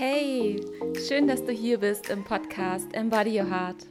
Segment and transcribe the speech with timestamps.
[0.00, 0.60] Hey,
[1.08, 3.84] schön, dass du hier bist im Podcast Embody Your Heart.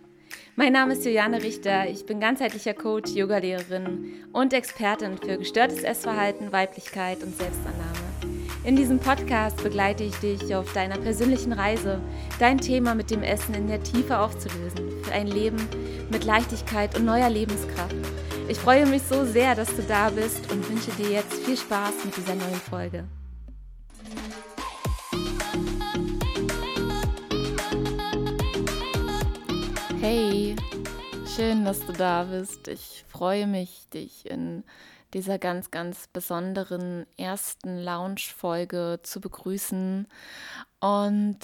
[0.56, 6.54] Mein Name ist Juliane Richter, ich bin ganzheitlicher Coach, Yogalehrerin und Expertin für gestörtes Essverhalten,
[6.54, 8.00] Weiblichkeit und Selbstannahme.
[8.64, 12.00] In diesem Podcast begleite ich dich auf deiner persönlichen Reise,
[12.40, 15.58] dein Thema mit dem Essen in der Tiefe aufzulösen, für ein Leben
[16.10, 17.98] mit Leichtigkeit und neuer Lebenskraft.
[18.48, 22.06] Ich freue mich so sehr, dass du da bist und wünsche dir jetzt viel Spaß
[22.06, 23.04] mit dieser neuen Folge.
[31.38, 32.68] Schön, dass du da bist.
[32.68, 34.64] Ich freue mich, dich in
[35.14, 40.08] dieser ganz, ganz besonderen ersten Lounge-Folge zu begrüßen.
[40.80, 41.40] Und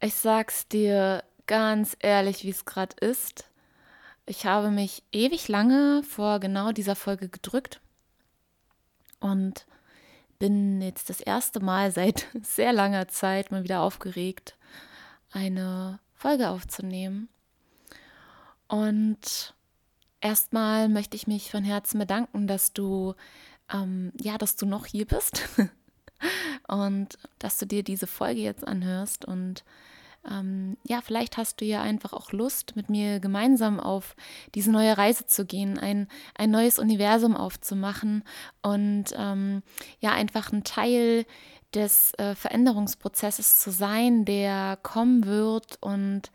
[0.00, 3.50] ich sag's dir ganz ehrlich, wie es gerade ist.
[4.24, 7.82] Ich habe mich ewig lange vor genau dieser Folge gedrückt
[9.20, 9.66] und
[10.38, 14.56] bin jetzt das erste Mal seit sehr langer Zeit mal wieder aufgeregt,
[15.32, 17.28] eine Folge aufzunehmen.
[18.74, 19.54] Und
[20.20, 23.14] erstmal möchte ich mich von Herzen bedanken, dass du,
[23.72, 25.48] ähm, ja, dass du noch hier bist
[26.66, 29.26] und dass du dir diese Folge jetzt anhörst.
[29.26, 29.62] Und
[30.28, 34.16] ähm, ja, vielleicht hast du ja einfach auch Lust, mit mir gemeinsam auf
[34.56, 38.24] diese neue Reise zu gehen, ein, ein neues Universum aufzumachen
[38.60, 39.62] und ähm,
[40.00, 41.26] ja, einfach ein Teil
[41.74, 46.32] des äh, Veränderungsprozesses zu sein, der kommen wird und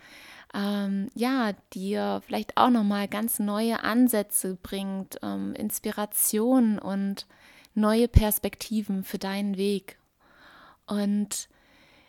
[0.53, 7.27] ähm, ja, dir vielleicht auch nochmal ganz neue Ansätze bringt, ähm, Inspiration und
[7.75, 9.99] neue Perspektiven für deinen Weg.
[10.87, 11.49] Und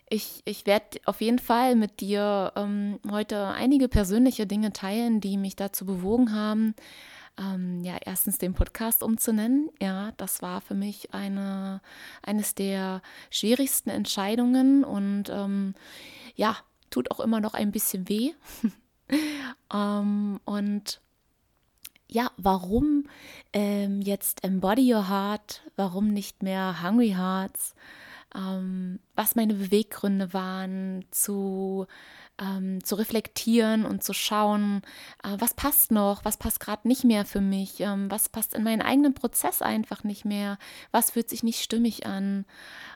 [0.09, 5.37] ich, ich werde auf jeden Fall mit dir ähm, heute einige persönliche Dinge teilen, die
[5.37, 6.75] mich dazu bewogen haben,
[7.37, 9.69] ähm, ja, erstens den Podcast umzunennen.
[9.79, 11.79] Ja, das war für mich eine,
[12.23, 15.75] eines der schwierigsten Entscheidungen und ähm,
[16.35, 16.57] ja,
[16.91, 18.33] tut auch immer noch ein bisschen weh.
[19.73, 21.01] ähm, und
[22.07, 23.07] ja, warum
[23.53, 25.63] ähm, jetzt Embody Your Heart?
[25.75, 27.73] Warum nicht mehr Hungry Hearts?
[28.35, 31.87] Ähm, was meine Beweggründe waren zu
[32.41, 34.81] ähm, zu reflektieren und zu schauen,
[35.23, 38.63] äh, was passt noch, was passt gerade nicht mehr für mich, ähm, was passt in
[38.63, 40.57] meinen eigenen Prozess einfach nicht mehr,
[40.91, 42.45] was fühlt sich nicht stimmig an.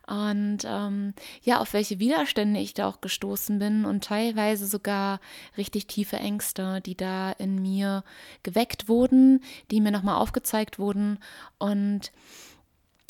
[0.08, 1.14] Und ähm,
[1.44, 5.20] ja, auf welche Widerstände ich da auch gestoßen bin und teilweise sogar
[5.58, 8.04] richtig tiefe Ängste, die da in mir
[8.44, 11.20] geweckt wurden, die mir nochmal aufgezeigt wurden.
[11.58, 12.12] Und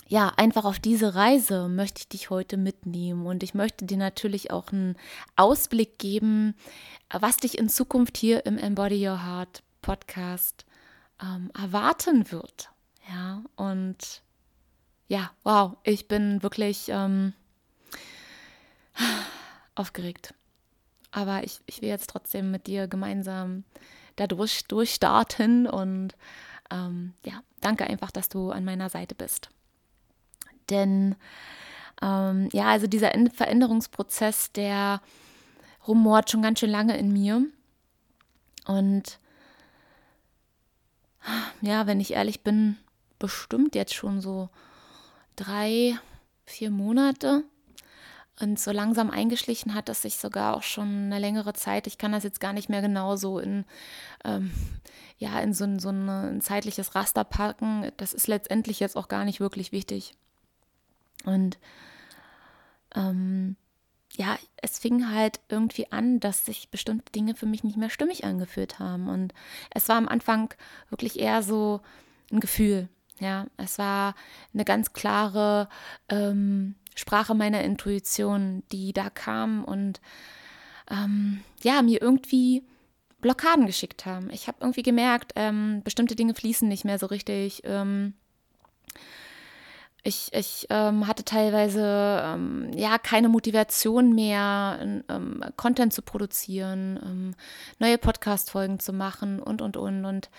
[0.07, 4.51] ja, einfach auf diese Reise möchte ich dich heute mitnehmen und ich möchte dir natürlich
[4.51, 4.95] auch einen
[5.35, 6.55] Ausblick geben,
[7.09, 10.65] was dich in Zukunft hier im Embody Your Heart Podcast
[11.21, 12.69] ähm, erwarten wird.
[13.09, 14.21] Ja, und
[15.07, 17.33] ja, wow, ich bin wirklich ähm,
[19.75, 20.33] aufgeregt.
[21.11, 23.63] Aber ich, ich will jetzt trotzdem mit dir gemeinsam
[24.17, 26.13] da durch, durchstarten und
[26.69, 29.49] ähm, ja, danke einfach, dass du an meiner Seite bist.
[30.69, 31.15] Denn
[32.01, 35.01] ähm, ja, also dieser Veränderungsprozess, der
[35.87, 37.45] rumort schon ganz schön lange in mir.
[38.65, 39.19] Und
[41.61, 42.77] ja, wenn ich ehrlich bin,
[43.19, 44.49] bestimmt jetzt schon so
[45.35, 45.97] drei,
[46.45, 47.43] vier Monate.
[48.41, 51.87] Und so langsam eingeschlichen hat das sich sogar auch schon eine längere Zeit.
[51.87, 53.63] Ich kann das jetzt gar nicht mehr genau so in,
[54.25, 54.51] ähm,
[55.17, 57.91] ja, in so, so ein zeitliches Raster packen.
[57.95, 60.15] Das ist letztendlich jetzt auch gar nicht wirklich wichtig.
[61.23, 61.57] Und
[62.95, 63.55] ähm,
[64.17, 68.23] ja, es fing halt irgendwie an, dass sich bestimmte Dinge für mich nicht mehr stimmig
[68.23, 69.09] angefühlt haben.
[69.09, 69.33] Und
[69.71, 70.53] es war am Anfang
[70.89, 71.81] wirklich eher so
[72.31, 72.89] ein Gefühl.
[73.19, 74.15] Ja, es war
[74.53, 75.69] eine ganz klare
[76.09, 80.01] ähm, Sprache meiner Intuition, die da kam und
[80.89, 82.63] ähm, ja, mir irgendwie
[83.21, 84.29] Blockaden geschickt haben.
[84.31, 87.61] Ich habe irgendwie gemerkt, ähm, bestimmte Dinge fließen nicht mehr so richtig.
[87.65, 88.13] Ähm,
[90.05, 94.77] ich, ich ähm, hatte teilweise ähm, ja keine Motivation mehr,
[95.09, 97.35] ähm, Content zu produzieren, ähm,
[97.79, 100.05] neue Podcast-Folgen zu machen und und und.
[100.05, 100.29] Und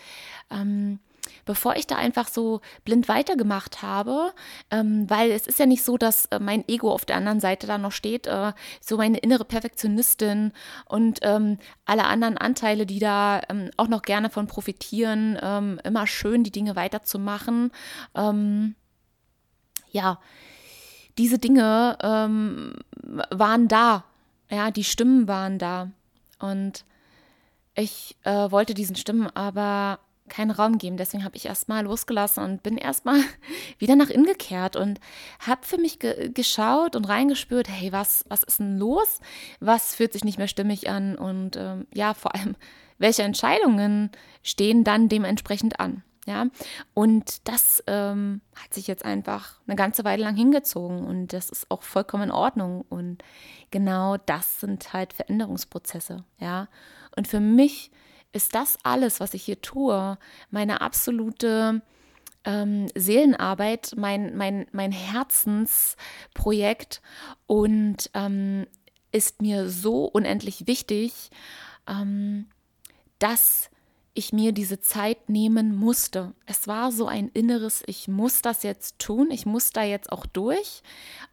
[0.52, 1.00] ähm,
[1.44, 4.32] bevor ich da einfach so blind weitergemacht habe,
[4.70, 7.66] ähm, weil es ist ja nicht so, dass äh, mein Ego auf der anderen Seite
[7.66, 10.52] da noch steht, äh, so meine innere Perfektionistin
[10.84, 13.40] und alle anderen Anteile, die da
[13.76, 17.72] auch noch gerne von profitieren, immer schön die Dinge weiterzumachen.
[18.14, 18.76] Ähm,
[19.90, 20.18] ja,
[21.18, 22.74] diese Dinge ähm,
[23.30, 24.04] waren da.
[24.50, 25.90] Ja, die Stimmen waren da.
[26.38, 26.84] Und
[27.74, 29.98] ich äh, wollte diesen Stimmen aber
[30.28, 30.96] keinen Raum geben.
[30.96, 33.20] Deswegen habe ich erstmal losgelassen und bin erstmal
[33.78, 35.00] wieder nach innen gekehrt und
[35.40, 39.20] habe für mich ge geschaut und reingespürt, hey, was, was ist denn los?
[39.60, 41.16] Was fühlt sich nicht mehr stimmig an?
[41.16, 42.56] Und ähm, ja, vor allem,
[42.98, 44.10] welche Entscheidungen
[44.42, 46.02] stehen dann dementsprechend an?
[46.26, 46.46] Ja,
[46.92, 51.70] und das ähm, hat sich jetzt einfach eine ganze Weile lang hingezogen und das ist
[51.70, 52.84] auch vollkommen in Ordnung.
[52.88, 53.22] Und
[53.70, 56.24] genau das sind halt Veränderungsprozesse.
[56.40, 56.66] Ja,
[57.14, 57.92] und für mich
[58.32, 60.18] ist das alles, was ich hier tue,
[60.50, 61.80] meine absolute
[62.44, 67.02] ähm, Seelenarbeit, mein, mein, mein Herzensprojekt
[67.46, 68.66] und ähm,
[69.12, 71.30] ist mir so unendlich wichtig,
[71.86, 72.48] ähm,
[73.20, 73.70] dass
[74.16, 76.32] ich mir diese Zeit nehmen musste.
[76.46, 80.26] Es war so ein inneres, ich muss das jetzt tun, ich muss da jetzt auch
[80.26, 80.82] durch,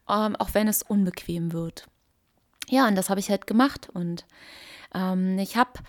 [0.09, 1.87] ähm, auch wenn es unbequem wird.
[2.69, 4.25] Ja, und das habe ich halt gemacht und
[4.93, 5.79] ähm, ich habe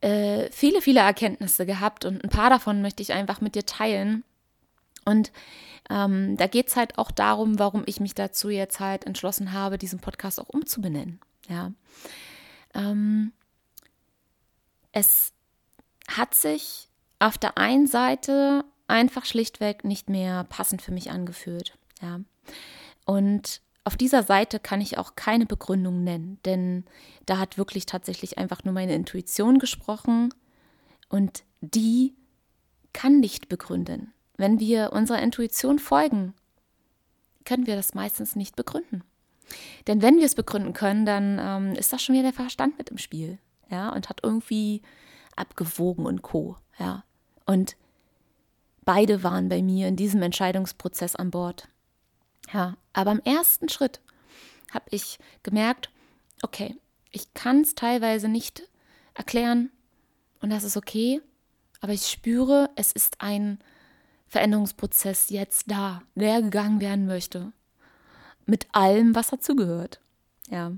[0.00, 4.24] äh, viele, viele Erkenntnisse gehabt und ein paar davon möchte ich einfach mit dir teilen.
[5.04, 5.32] Und
[5.90, 9.78] ähm, da geht es halt auch darum, warum ich mich dazu jetzt halt entschlossen habe,
[9.78, 11.20] diesen Podcast auch umzubenennen.
[11.48, 11.72] Ja.
[12.74, 13.32] Ähm,
[14.92, 15.32] es
[16.08, 16.88] hat sich
[17.18, 21.76] auf der einen Seite einfach schlichtweg nicht mehr passend für mich angefühlt.
[22.00, 22.20] Ja.
[23.06, 26.84] Und auf dieser Seite kann ich auch keine Begründung nennen, denn
[27.26, 30.32] da hat wirklich tatsächlich einfach nur meine Intuition gesprochen
[31.08, 32.14] und die
[32.92, 34.12] kann nicht begründen.
[34.36, 36.34] Wenn wir unserer Intuition folgen,
[37.44, 39.02] können wir das meistens nicht begründen.
[39.86, 42.90] Denn wenn wir es begründen können, dann ähm, ist das schon wieder der Verstand mit
[42.90, 43.38] im Spiel,
[43.68, 44.82] ja, und hat irgendwie
[45.36, 47.04] abgewogen und co, ja.
[47.46, 47.76] Und
[48.84, 51.68] beide waren bei mir in diesem Entscheidungsprozess an Bord.
[52.52, 54.00] Ja, aber im ersten Schritt
[54.72, 55.90] habe ich gemerkt,
[56.42, 56.76] okay,
[57.10, 58.68] ich kann es teilweise nicht
[59.14, 59.70] erklären
[60.40, 61.20] und das ist okay,
[61.80, 63.58] aber ich spüre, es ist ein
[64.28, 67.52] Veränderungsprozess jetzt da, der gegangen werden möchte.
[68.46, 70.00] Mit allem, was dazugehört.
[70.48, 70.72] Ja.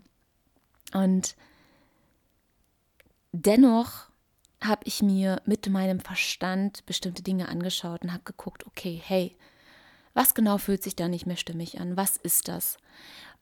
[0.92, 1.36] Und
[3.32, 4.08] dennoch
[4.64, 9.36] habe ich mir mit meinem Verstand bestimmte Dinge angeschaut und habe geguckt, okay, hey,
[10.14, 11.96] was genau fühlt sich da nicht mehr stimmig an?
[11.96, 12.78] Was ist das?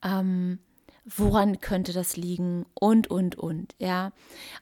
[0.02, 0.58] Ähm,
[1.04, 2.66] woran könnte das liegen?
[2.74, 4.12] Und, und, und, ja.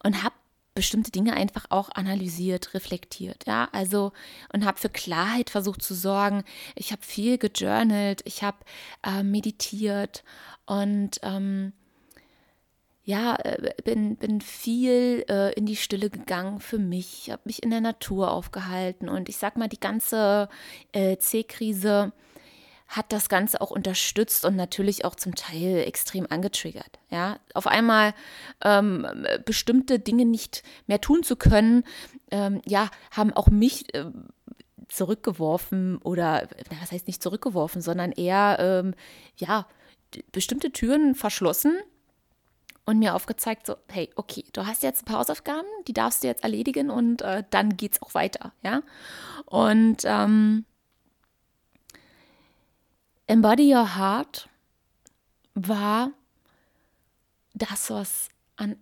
[0.03, 0.35] Und habe
[0.75, 4.13] bestimmte Dinge einfach auch analysiert, reflektiert, ja, also
[4.53, 6.45] und habe für Klarheit versucht zu sorgen.
[6.77, 8.59] Ich habe viel gejournalt, ich habe
[9.05, 10.23] äh, meditiert
[10.67, 11.73] und ähm,
[13.05, 17.71] ja, äh, bin, bin viel äh, in die Stille gegangen für mich, habe mich in
[17.71, 20.49] der Natur aufgehalten und ich sag mal, die ganze
[20.93, 22.13] äh, C-Krise
[22.89, 26.99] hat das Ganze auch unterstützt und natürlich auch zum Teil extrem angetriggert.
[27.09, 28.15] Ja, auf einmal
[28.63, 29.07] ähm,
[29.45, 31.85] bestimmte Dinge nicht mehr tun zu können,
[32.33, 34.07] ähm, ja, haben auch mich äh,
[34.89, 36.49] zurückgeworfen oder,
[36.81, 38.95] was heißt nicht zurückgeworfen, sondern eher, ähm,
[39.37, 39.69] ja,
[40.33, 41.79] bestimmte Türen verschlossen
[42.85, 46.29] und mir aufgezeigt, so, hey, okay, du hast jetzt ein paar Hausaufgaben, die darfst du
[46.29, 48.83] jetzt erledigen und äh, dann geht's auch weiter, ja.
[49.47, 50.65] Und ähm,
[53.27, 54.49] Embody Your Heart
[55.55, 56.11] war
[57.55, 58.77] das, was an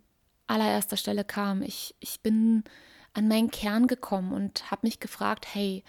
[0.47, 1.63] allererster Stelle kam.
[1.63, 2.65] Ich, ich bin
[3.15, 5.85] an meinen Kern gekommen und habe mich gefragt, hey,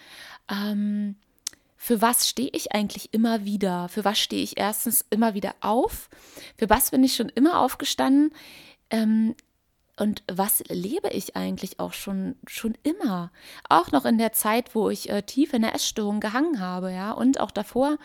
[0.50, 1.16] ähm,
[1.82, 3.88] für was stehe ich eigentlich immer wieder?
[3.88, 6.10] Für was stehe ich erstens immer wieder auf?
[6.58, 8.34] Für was bin ich schon immer aufgestanden?
[8.90, 9.34] Ähm,
[9.96, 13.32] und was lebe ich eigentlich auch schon, schon immer?
[13.70, 17.14] Auch noch in der Zeit, wo ich äh, tief in der Essstörung gehangen habe, ja.
[17.14, 17.98] Und auch davor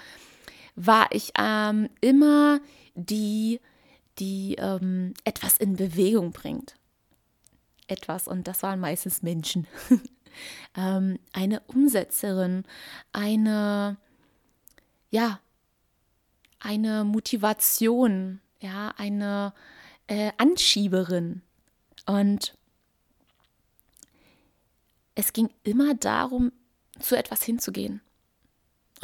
[0.76, 2.60] war ich ähm, immer
[2.94, 3.60] die,
[4.20, 6.76] die ähm, etwas in Bewegung bringt.
[7.88, 9.66] Etwas, und das waren meistens Menschen.
[10.76, 12.64] ähm, eine Umsetzerin,
[13.12, 13.96] eine,
[15.10, 15.40] ja,
[16.60, 19.52] eine Motivation, ja, eine
[20.06, 21.42] äh, Anschieberin.
[22.06, 22.54] Und
[25.14, 26.52] es ging immer darum,
[26.98, 28.00] zu etwas hinzugehen.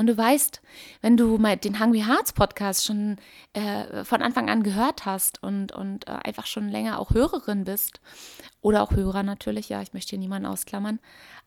[0.00, 0.62] Und du weißt,
[1.02, 3.16] wenn du mal den Hungry Hearts Podcast schon
[3.52, 8.00] äh, von Anfang an gehört hast und, und äh, einfach schon länger auch Hörerin bist
[8.62, 11.00] oder auch Hörer natürlich, ja, ich möchte hier niemanden ausklammern,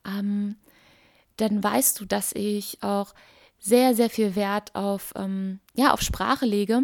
[0.06, 0.58] ähm,
[1.38, 3.16] dann weißt du, dass ich auch
[3.58, 6.84] sehr, sehr viel Wert auf, ähm, ja, auf Sprache lege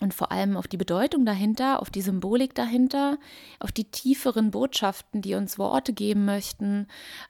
[0.00, 3.18] und vor allem auf die Bedeutung dahinter, auf die Symbolik dahinter,
[3.60, 6.86] auf die tieferen Botschaften, die uns Worte geben möchten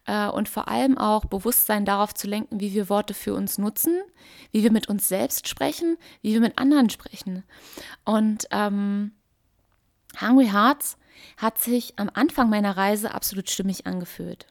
[0.07, 4.01] äh, und vor allem auch Bewusstsein darauf zu lenken, wie wir Worte für uns nutzen,
[4.51, 7.45] wie wir mit uns selbst sprechen, wie wir mit anderen sprechen.
[8.05, 9.13] Und ähm,
[10.21, 10.99] Hungry Hearts
[11.37, 14.47] hat sich am Anfang meiner Reise absolut stimmig angefühlt.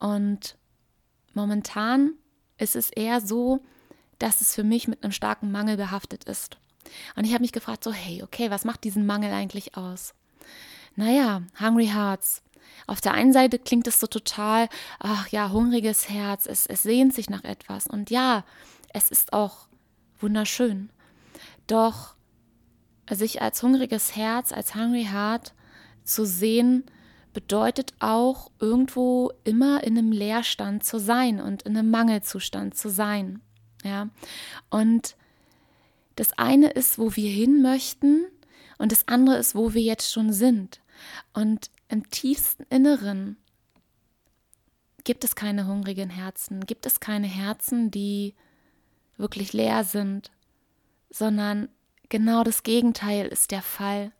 [0.00, 0.56] Und
[1.32, 2.14] momentan
[2.58, 3.60] ist es eher so,
[4.18, 6.58] dass es für mich mit einem starken Mangel behaftet ist.
[7.16, 10.14] Und ich habe mich gefragt, so, hey, okay, was macht diesen Mangel eigentlich aus?
[10.96, 12.42] Naja, Hungry Hearts.
[12.86, 17.14] Auf der einen Seite klingt es so total, ach ja, hungriges Herz, es, es sehnt
[17.14, 17.86] sich nach etwas.
[17.86, 18.44] Und ja,
[18.92, 19.68] es ist auch
[20.20, 20.90] wunderschön.
[21.66, 22.14] Doch
[23.10, 25.54] sich als hungriges Herz, als Hungry Heart
[26.04, 26.84] zu sehen,
[27.32, 33.42] bedeutet auch irgendwo immer in einem Leerstand zu sein und in einem Mangelzustand zu sein.
[33.82, 34.08] Ja.
[34.70, 35.16] Und
[36.16, 38.26] das eine ist, wo wir hin möchten
[38.78, 40.80] und das andere ist, wo wir jetzt schon sind.
[41.32, 43.36] Und im tiefsten Inneren
[45.04, 48.34] gibt es keine hungrigen Herzen, gibt es keine Herzen, die
[49.16, 50.30] wirklich leer sind,
[51.10, 51.68] sondern
[52.08, 54.12] genau das Gegenteil ist der Fall.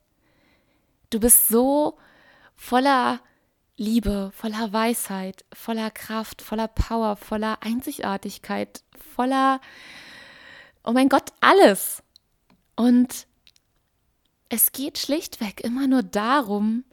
[1.11, 1.99] Du bist so
[2.55, 3.21] voller
[3.77, 8.85] Liebe, voller Weisheit, voller Kraft, voller Power, voller Einzigartigkeit,
[9.15, 9.61] voller,
[10.85, 12.03] oh mein Gott, alles.
[12.77, 13.27] Und
[14.49, 16.85] es geht schlichtweg immer nur darum,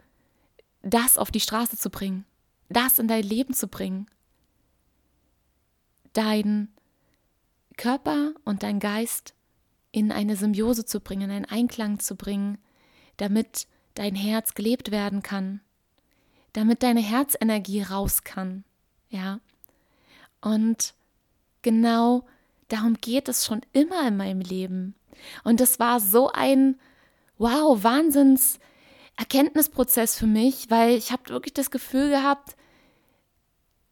[0.81, 2.25] das auf die Straße zu bringen,
[2.69, 4.07] das in dein Leben zu bringen,
[6.13, 6.69] dein
[7.77, 9.33] Körper und dein Geist
[9.91, 12.57] in eine Symbiose zu bringen, in einen Einklang zu bringen,
[13.17, 15.61] damit dein Herz gelebt werden kann,
[16.53, 18.63] damit deine Herzenergie raus kann,
[19.09, 19.39] ja.
[20.41, 20.95] Und
[21.61, 22.25] genau
[22.71, 24.95] darum geht es schon immer in meinem Leben.
[25.43, 26.79] Und das war so ein,
[27.37, 28.59] wow, Wahnsinns
[29.17, 32.55] Erkenntnisprozess für mich, weil ich habe wirklich das Gefühl gehabt,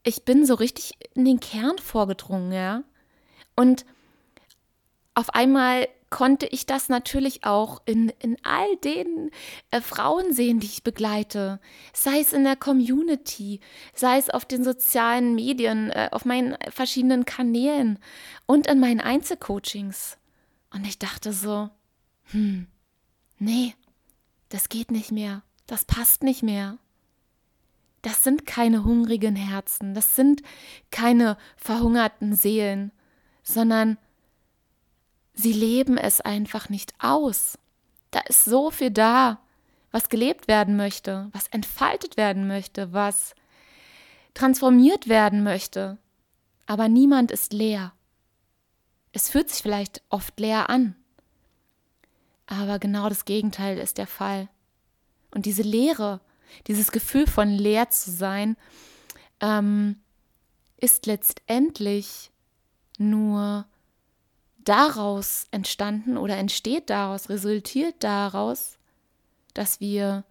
[0.03, 2.83] ich bin so richtig in den Kern vorgedrungen, ja.
[3.55, 3.86] Und
[5.13, 9.31] auf einmal konnte ich das natürlich auch in, in all den
[9.71, 11.59] äh, Frauen sehen, die ich begleite,
[11.93, 13.59] sei es in der Community,
[13.93, 17.99] sei es auf den sozialen Medien, äh, auf meinen verschiedenen Kanälen
[18.45, 20.17] und in meinen Einzelcoachings.
[20.71, 21.69] Und ich dachte so,
[22.31, 22.67] hm,
[23.37, 23.75] nee,
[24.49, 26.77] das geht nicht mehr, das passt nicht mehr.
[28.01, 30.41] Das sind keine hungrigen Herzen, das sind
[30.89, 32.91] keine verhungerten Seelen,
[33.43, 33.97] sondern
[35.41, 37.58] Sie leben es einfach nicht aus.
[38.12, 39.39] Da ist so viel da,
[39.89, 43.36] was gelebt werden möchte, was entfaltet werden möchte, was
[44.34, 45.98] transformiert werden möchte.
[46.65, 47.93] Aber niemand ist leer.
[49.13, 50.98] Es fühlt sich vielleicht oft leer an.
[52.46, 54.50] Aber genau das Gegenteil ist der Fall.
[55.31, 56.19] Und diese Leere,
[56.67, 58.58] dieses Gefühl von leer zu sein,
[59.39, 60.01] ähm,
[60.75, 62.29] ist letztendlich
[62.98, 63.65] nur
[64.69, 68.77] daraus entstanden oder entsteht daraus, resultiert daraus,
[69.55, 70.23] dass wir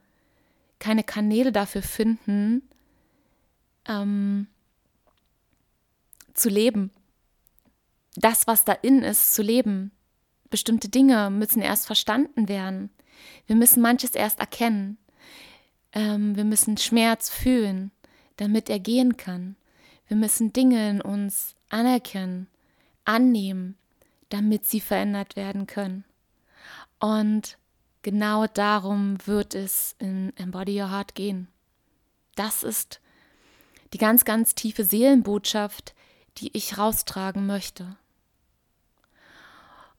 [0.79, 2.63] keine Kanäle dafür finden,
[3.87, 4.47] ähm,
[6.35, 6.93] zu leben.
[8.15, 9.91] Das, was da in ist, zu leben.
[10.51, 12.91] Bestimmte Dinge müssen erst verstanden werden.
[13.47, 14.99] Wir müssen manches erst erkennen.
[15.93, 17.91] Ähm, wir müssen Schmerz fühlen,
[18.37, 19.57] damit er gehen kann.
[20.07, 22.47] Wir müssen Dinge in uns anerkennen,
[23.05, 23.77] annehmen,
[24.29, 26.05] damit sie verändert werden können.
[26.99, 27.59] Und
[28.03, 31.49] genau darum wird es in Embody Your Heart gehen.
[32.35, 33.01] Das ist
[33.93, 35.95] die ganz, ganz tiefe Seelenbotschaft,
[36.39, 37.97] die ich raustragen möchte.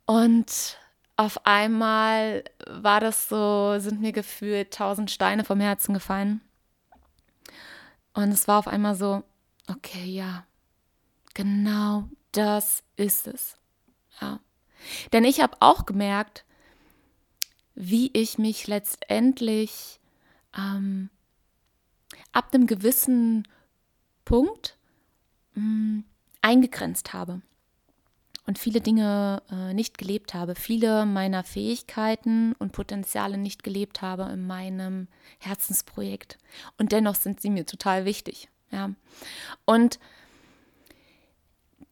[0.06, 0.78] Und
[1.18, 6.42] auf einmal war das so, sind mir gefühlt tausend Steine vom Herzen gefallen.
[8.14, 9.24] Und es war auf einmal so,
[9.68, 10.46] okay, ja,
[11.34, 13.59] genau das ist es.
[14.22, 14.40] Ja.
[15.12, 16.46] Denn ich habe auch gemerkt,
[17.76, 20.00] wie ich mich letztendlich
[20.58, 21.10] ähm,
[22.32, 23.48] ab einem gewissen
[24.26, 24.78] Punkt
[25.54, 26.04] mh, mm,
[26.42, 27.42] eingegrenzt habe
[28.50, 34.24] und viele Dinge äh, nicht gelebt habe, viele meiner Fähigkeiten und Potenziale nicht gelebt habe
[34.24, 35.08] in meinem
[35.38, 36.40] Herzensprojekt.
[36.80, 38.50] Und dennoch sind sie mir total wichtig.
[38.72, 38.92] Ja.
[39.66, 40.00] Und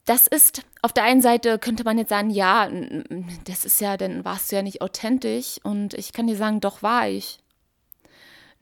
[0.08, 2.70] das ist, auf der einen Seite könnte man jetzt sagen, ja,
[3.44, 5.60] das ist ja, dann warst du ja nicht authentisch.
[5.64, 7.40] Und ich kann dir sagen, doch war ich.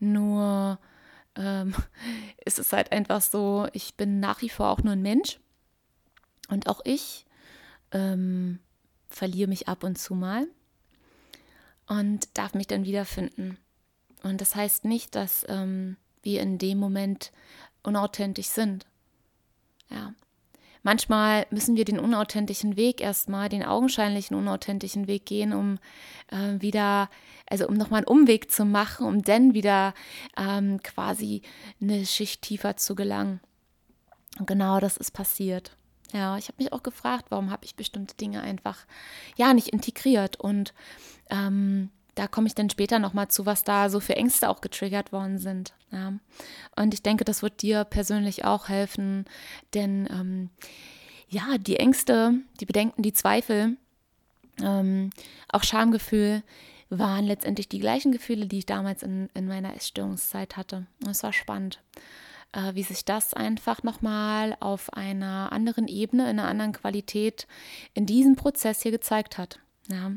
[0.00, 0.80] Nur
[1.36, 1.72] ähm,
[2.44, 5.38] ist es halt einfach so, ich bin nach wie vor auch nur ein Mensch.
[6.48, 7.24] Und auch ich
[7.92, 8.58] ähm,
[9.08, 10.48] verliere mich ab und zu mal
[11.86, 13.56] und darf mich dann wiederfinden.
[14.24, 17.30] Und das heißt nicht, dass ähm, wir in dem Moment
[17.84, 18.84] unauthentisch sind.
[19.90, 20.12] Ja,
[20.86, 25.80] Manchmal müssen wir den unauthentischen Weg erstmal, den augenscheinlichen unauthentischen Weg gehen, um
[26.28, 27.10] äh, wieder,
[27.50, 29.94] also um nochmal einen Umweg zu machen, um dann wieder
[30.36, 31.42] ähm, quasi
[31.80, 33.40] eine Schicht tiefer zu gelangen.
[34.38, 35.76] Und genau das ist passiert.
[36.12, 38.86] Ja, ich habe mich auch gefragt, warum habe ich bestimmte Dinge einfach
[39.34, 40.72] ja nicht integriert und
[41.30, 45.12] ähm, da komme ich dann später nochmal zu, was da so für Ängste auch getriggert
[45.12, 45.74] worden sind.
[45.92, 46.14] Ja.
[46.74, 49.26] Und ich denke, das wird dir persönlich auch helfen,
[49.74, 50.50] denn ähm,
[51.28, 53.76] ja, die Ängste, die Bedenken, die Zweifel,
[54.62, 55.10] ähm,
[55.48, 56.42] auch Schamgefühl
[56.88, 60.86] waren letztendlich die gleichen Gefühle, die ich damals in, in meiner Essstörungszeit hatte.
[61.04, 61.82] Und es war spannend,
[62.52, 67.46] äh, wie sich das einfach nochmal auf einer anderen Ebene, in einer anderen Qualität
[67.92, 69.58] in diesem Prozess hier gezeigt hat.
[69.88, 70.12] Ja.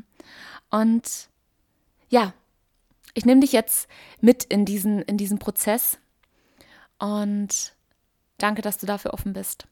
[0.70, 1.29] Und
[2.10, 2.34] ja,
[3.14, 3.88] ich nehme dich jetzt
[4.20, 5.98] mit in diesen, in diesen Prozess
[6.98, 7.72] und
[8.38, 9.66] danke, dass du dafür offen bist.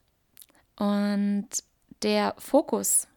[0.75, 1.47] Und
[2.01, 3.07] der Fokus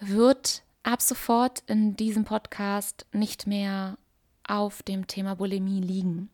[0.00, 3.98] wird ab sofort in diesem Podcast nicht mehr
[4.46, 6.30] auf dem Thema Bulimie liegen.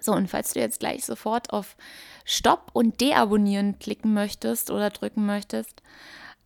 [0.00, 1.76] So, und falls du jetzt gleich sofort auf
[2.24, 5.82] Stopp und Deabonnieren klicken möchtest oder drücken möchtest,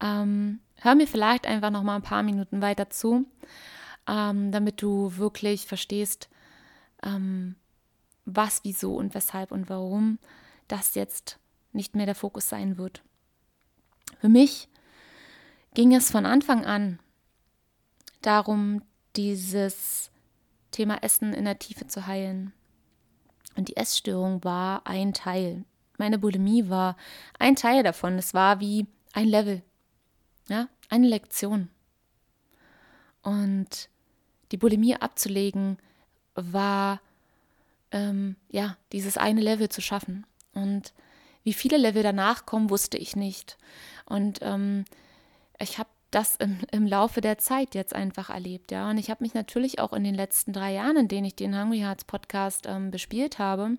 [0.02, 3.26] ähm, hör mir vielleicht einfach noch mal ein paar Minuten weiter zu
[4.06, 6.28] ähm, damit du wirklich verstehst,
[7.02, 7.56] ähm,
[8.24, 10.18] was, wieso und weshalb und warum
[10.68, 11.38] das jetzt
[11.72, 13.02] nicht mehr der Fokus sein wird.
[14.20, 14.68] Für mich
[15.74, 16.98] ging es von Anfang an
[18.20, 18.82] darum,
[19.16, 20.10] dieses
[20.70, 22.52] Thema Essen in der Tiefe zu heilen.
[23.56, 25.64] Und die Essstörung war ein Teil.
[25.98, 26.96] Meine Bulimie war
[27.38, 28.16] ein Teil davon.
[28.16, 29.62] Es war wie ein Level,
[30.48, 31.68] ja, eine Lektion.
[33.22, 33.88] Und
[34.52, 35.78] die Bulimie abzulegen,
[36.34, 37.00] war
[37.90, 40.26] ähm, ja dieses eine Level zu schaffen.
[40.54, 40.92] Und
[41.44, 43.58] wie viele Level danach kommen, wusste ich nicht.
[44.06, 44.84] Und ähm,
[45.58, 48.90] ich habe das im, im, Laufe der Zeit jetzt einfach erlebt, ja.
[48.90, 51.58] Und ich habe mich natürlich auch in den letzten drei Jahren, in denen ich den
[51.58, 53.78] Hungry Hearts Podcast ähm, bespielt habe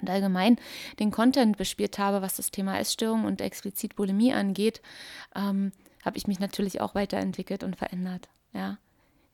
[0.00, 0.56] und allgemein
[0.98, 4.82] den Content bespielt habe, was das Thema Essstörung und explizit Bulimie angeht,
[5.34, 5.72] ähm,
[6.04, 8.76] habe ich mich natürlich auch weiterentwickelt und verändert, ja.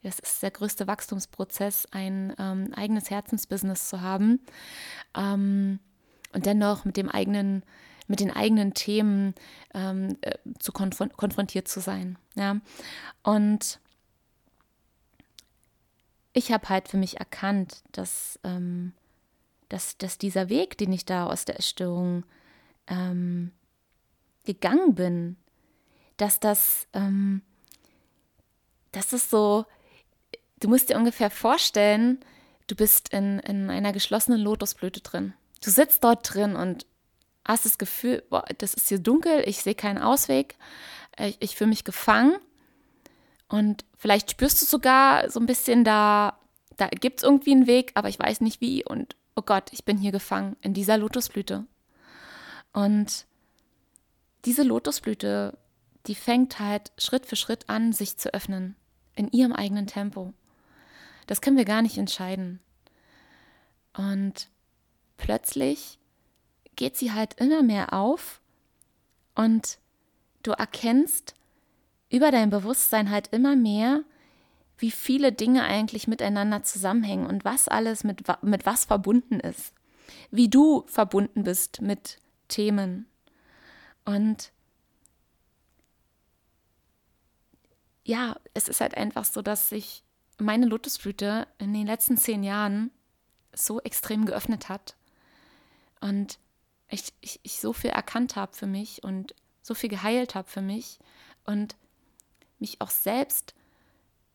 [0.05, 4.39] Das ist der größte Wachstumsprozess, ein ähm, eigenes Herzensbusiness zu haben
[5.17, 5.81] ähm,
[6.33, 7.63] und dennoch mit dem eigenen,
[8.07, 9.35] mit den eigenen Themen
[9.73, 12.19] ähm, äh, zu konf konfrontiert zu sein.
[12.35, 12.61] Ja?
[13.23, 13.81] Und
[16.35, 18.93] ich habe halt für mich erkannt, dass, ähm,
[19.71, 22.25] dass, dass dieser Weg, den ich da aus der Erstörung
[22.89, 23.53] ähm,
[24.45, 25.37] gegangen bin,
[26.19, 27.41] dass das, ähm,
[28.93, 29.65] dass das so
[30.65, 32.21] Du musst dir ungefähr vorstellen,
[32.69, 35.35] du bist in, in einer geschlossenen Lotusblüte drin.
[35.63, 36.87] Du sitzt dort drin und
[37.45, 40.57] hast das Gefühl, boah, das ist hier dunkel, ich sehe keinen Ausweg,
[41.19, 42.39] ich, ich fühle mich gefangen.
[43.47, 46.39] Und vielleicht spürst du sogar so ein bisschen, da,
[46.79, 48.87] da gibt es irgendwie einen Weg, aber ich weiß nicht wie.
[48.87, 51.67] Und oh Gott, ich bin hier gefangen in dieser Lotusblüte.
[52.73, 53.27] Und
[54.47, 55.59] diese Lotusblüte,
[56.07, 58.77] die fängt halt Schritt für Schritt an, sich zu öffnen,
[59.15, 60.33] in ihrem eigenen Tempo.
[61.27, 62.61] Das können wir gar nicht entscheiden.
[63.97, 64.49] Und
[65.17, 65.99] plötzlich
[66.77, 68.41] geht sie halt immer mehr auf
[69.35, 69.79] und
[70.43, 71.35] du erkennst
[72.11, 74.03] über dein Bewusstsein halt immer mehr,
[74.79, 79.73] wie viele Dinge eigentlich miteinander zusammenhängen und was alles mit, mit was verbunden ist.
[80.31, 83.07] Wie du verbunden bist mit Themen.
[84.05, 84.53] Und
[88.05, 90.04] ja, es ist halt einfach so, dass sich
[90.39, 92.91] meine Lotusblüte in den letzten zehn Jahren
[93.53, 94.97] so extrem geöffnet hat
[96.01, 96.39] und
[96.89, 100.61] ich, ich, ich so viel erkannt habe für mich und so viel geheilt habe für
[100.61, 100.99] mich
[101.45, 101.77] und
[102.59, 103.55] mich auch selbst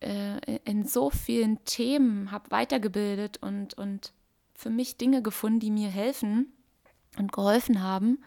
[0.01, 4.13] äh, in so vielen Themen habe weitergebildet und, und
[4.53, 6.51] für mich Dinge gefunden, die mir helfen
[7.17, 8.23] und geholfen haben.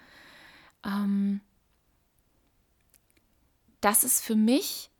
[0.85, 1.40] Ähm,
[3.80, 4.90] dass es für mich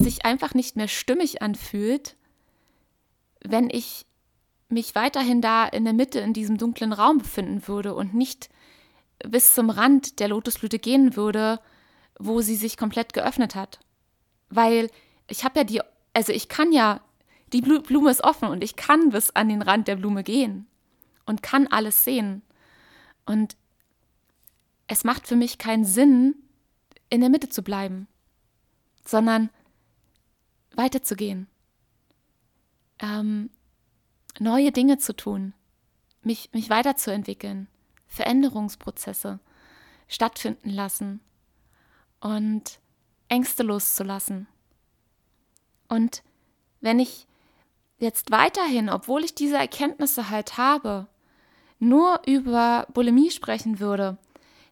[0.00, 2.16] sich einfach nicht mehr stimmig anfühlt,
[3.42, 4.06] wenn ich
[4.68, 8.48] mich weiterhin da in der Mitte in diesem dunklen Raum befinden würde und nicht
[9.26, 11.60] bis zum Rand der Lotusblüte gehen würde,
[12.18, 13.80] wo sie sich komplett geöffnet hat.
[14.48, 14.90] Weil
[15.28, 15.80] ich habe ja die,
[16.14, 17.00] also ich kann ja,
[17.52, 20.66] die Blume ist offen und ich kann bis an den Rand der Blume gehen
[21.26, 22.42] und kann alles sehen.
[23.26, 23.56] Und
[24.86, 26.34] es macht für mich keinen Sinn,
[27.10, 28.06] in der Mitte zu bleiben,
[29.04, 29.50] sondern
[30.74, 31.46] weiterzugehen,
[33.00, 33.50] ähm,
[34.38, 35.54] neue Dinge zu tun,
[36.22, 37.68] mich, mich weiterzuentwickeln,
[38.06, 39.40] Veränderungsprozesse
[40.08, 41.20] stattfinden lassen
[42.20, 42.80] und
[43.28, 44.48] Ängste loszulassen.
[45.88, 46.22] Und
[46.80, 47.26] wenn ich
[47.98, 51.06] jetzt weiterhin, obwohl ich diese Erkenntnisse halt habe,
[51.78, 54.18] nur über Bulimie sprechen würde,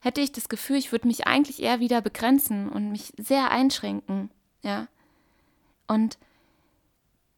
[0.00, 4.30] hätte ich das Gefühl, ich würde mich eigentlich eher wieder begrenzen und mich sehr einschränken,
[4.62, 4.88] ja.
[5.88, 6.18] Und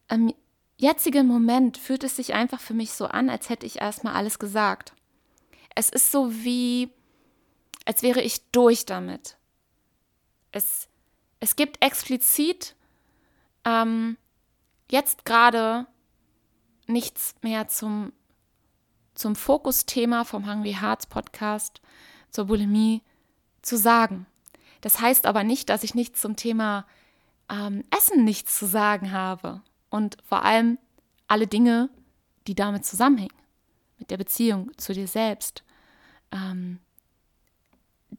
[0.09, 0.33] im
[0.77, 4.39] jetzigen Moment fühlt es sich einfach für mich so an, als hätte ich erstmal alles
[4.39, 4.93] gesagt.
[5.73, 6.89] Es ist so wie,
[7.85, 9.37] als wäre ich durch damit.
[10.51, 10.89] Es,
[11.39, 12.75] es gibt explizit
[13.63, 14.17] ähm,
[14.89, 15.87] jetzt gerade
[16.87, 18.11] nichts mehr zum,
[19.15, 21.81] zum Fokusthema vom Hungry Hearts Podcast
[22.31, 23.01] zur Bulimie
[23.61, 24.25] zu sagen.
[24.81, 26.85] Das heißt aber nicht, dass ich nichts zum Thema
[27.51, 29.61] ähm, Essen nichts zu sagen habe.
[29.89, 30.77] Und vor allem
[31.27, 31.89] alle Dinge,
[32.47, 33.35] die damit zusammenhängen.
[33.99, 35.63] Mit der Beziehung zu dir selbst.
[36.31, 36.79] Ähm,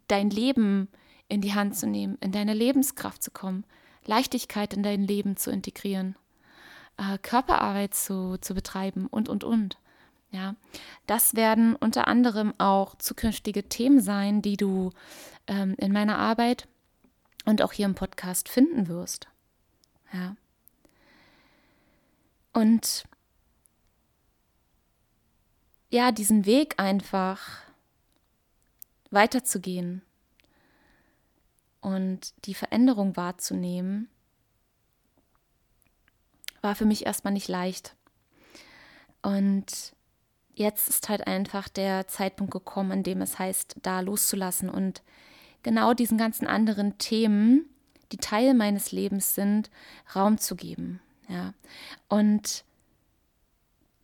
[0.06, 0.88] dein Leben
[1.28, 3.64] in die Hand zu nehmen, in deine Lebenskraft zu kommen,
[4.04, 6.16] Leichtigkeit in dein Leben zu integrieren,
[6.98, 9.78] äh, Körperarbeit zu, zu betreiben und, und, und.
[10.30, 10.56] Ja,
[11.06, 14.90] das werden unter anderem auch zukünftige Themen sein, die du
[15.46, 16.68] ähm, in meiner Arbeit
[17.44, 19.28] und auch hier im Podcast finden wirst.
[20.12, 20.36] Ja.
[22.52, 23.04] Und
[25.90, 27.62] ja, diesen Weg einfach
[29.10, 30.02] weiterzugehen
[31.80, 34.08] und die Veränderung wahrzunehmen,
[36.62, 37.96] war für mich erstmal nicht leicht.
[39.20, 39.94] Und
[40.54, 45.02] jetzt ist halt einfach der Zeitpunkt gekommen, in dem es heißt, da loszulassen und
[45.62, 47.66] genau diesen ganzen anderen Themen,
[48.12, 49.70] die Teil meines Lebens sind,
[50.14, 51.00] Raum zu geben.
[51.28, 51.54] Ja.
[52.08, 52.64] Und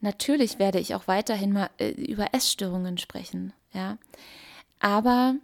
[0.01, 3.53] natürlich werde ich auch weiterhin mal äh, über Essstörungen sprechen.
[3.73, 3.99] Ja.
[4.81, 5.35] Aber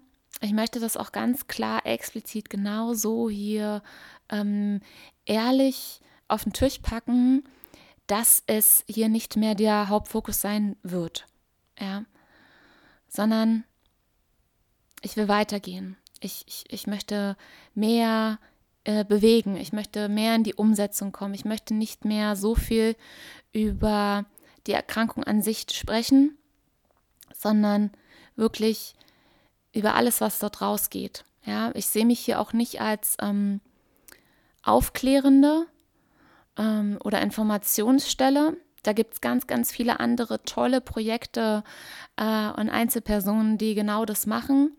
[0.41, 3.83] ich möchte das auch ganz klar, explizit genau so hier
[4.31, 4.81] ähm,
[5.27, 7.45] ehrlich auf den Tisch packen,
[8.07, 11.27] dass es hier nicht mehr der Hauptfokus sein wird.
[11.79, 12.05] Ja.
[13.09, 13.65] Sondern
[15.03, 15.97] ich will weitergehen.
[16.25, 17.37] Ich, ich, ich möchte
[17.75, 18.39] mehr
[18.85, 19.57] äh, bewegen.
[19.57, 21.35] Ich möchte mehr in die Umsetzung kommen.
[21.35, 22.97] Ich möchte nicht mehr so viel
[23.53, 24.25] über
[24.67, 26.37] die Erkrankung an sich sprechen,
[27.35, 27.91] sondern
[28.37, 28.95] wirklich
[29.73, 31.25] über alles, was dort rausgeht.
[31.45, 33.61] Ja, ich sehe mich hier auch nicht als ähm,
[34.63, 35.67] aufklärende
[36.57, 38.57] ähm, oder Informationsstelle.
[38.83, 41.65] Da gibt es ganz, ganz viele andere tolle Projekte
[42.17, 44.77] äh, und Einzelpersonen, die genau das machen.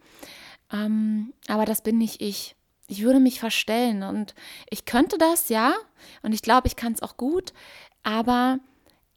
[0.72, 2.56] Ähm, aber das bin nicht ich.
[2.88, 4.36] Ich würde mich verstellen und
[4.70, 5.74] ich könnte das, ja,
[6.22, 7.54] und ich glaube, ich kann es auch gut,
[8.04, 8.60] aber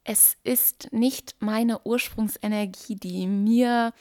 [0.03, 3.93] es ist nicht meine Ursprungsenergie, die mir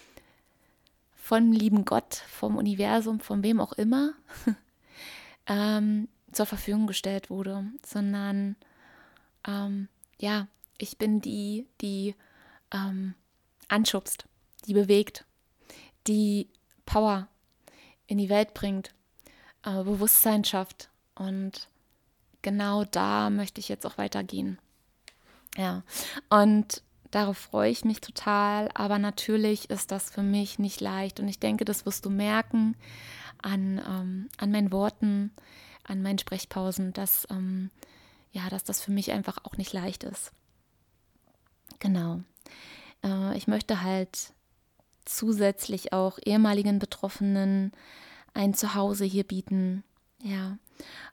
[1.15, 4.15] vom lieben Gott, vom Universum, von wem auch immer,
[5.47, 8.57] ähm, zur Verfügung gestellt wurde, sondern
[9.47, 12.15] ähm, ja, ich bin die, die
[12.73, 13.15] ähm,
[13.69, 14.25] anschubst,
[14.67, 15.27] die bewegt,
[16.07, 16.49] die
[16.87, 17.29] Power
[18.09, 18.93] in die Welt bringt,
[19.65, 20.91] äh, Bewusstsein schafft.
[21.15, 21.69] Und
[22.43, 24.59] genau da möchte ich jetzt auch weitergehen.
[25.57, 25.85] Ja,
[26.29, 31.29] und Darauf freue ich mich total, aber natürlich ist das für mich nicht leicht und
[31.29, 32.77] ich denke, das wirst du merken
[33.41, 35.33] an, ähm, an meinen Worten,
[35.85, 37.71] an meinen Sprechpausen, dass, ähm,
[38.31, 40.33] ja, dass das für mich einfach auch nicht leicht ist.
[41.79, 42.21] Genau.
[43.03, 44.35] Äh, ich möchte halt
[45.09, 47.73] zusätzlich auch ehemaligen Betroffenen
[48.35, 49.85] ein Zuhause hier bieten.
[50.23, 50.59] Ja.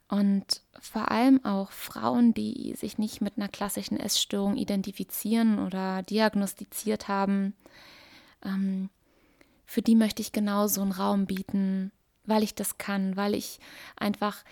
[0.07, 7.07] Und vor allem auch Frauen, die sich nicht mit einer klassischen Essstörung identifizieren oder diagnostiziert
[7.07, 7.55] haben,
[8.43, 8.89] ähm,
[9.65, 11.91] für die möchte ich genauso einen Raum bieten,
[12.25, 13.59] weil ich das kann, weil ich
[13.97, 14.43] einfach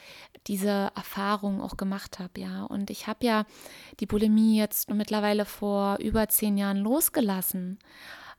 [0.47, 2.63] diese Erfahrung auch gemacht habe, ja.
[2.63, 3.45] Und ich habe ja
[3.99, 7.79] die Bulimie jetzt mittlerweile vor über zehn Jahren losgelassen.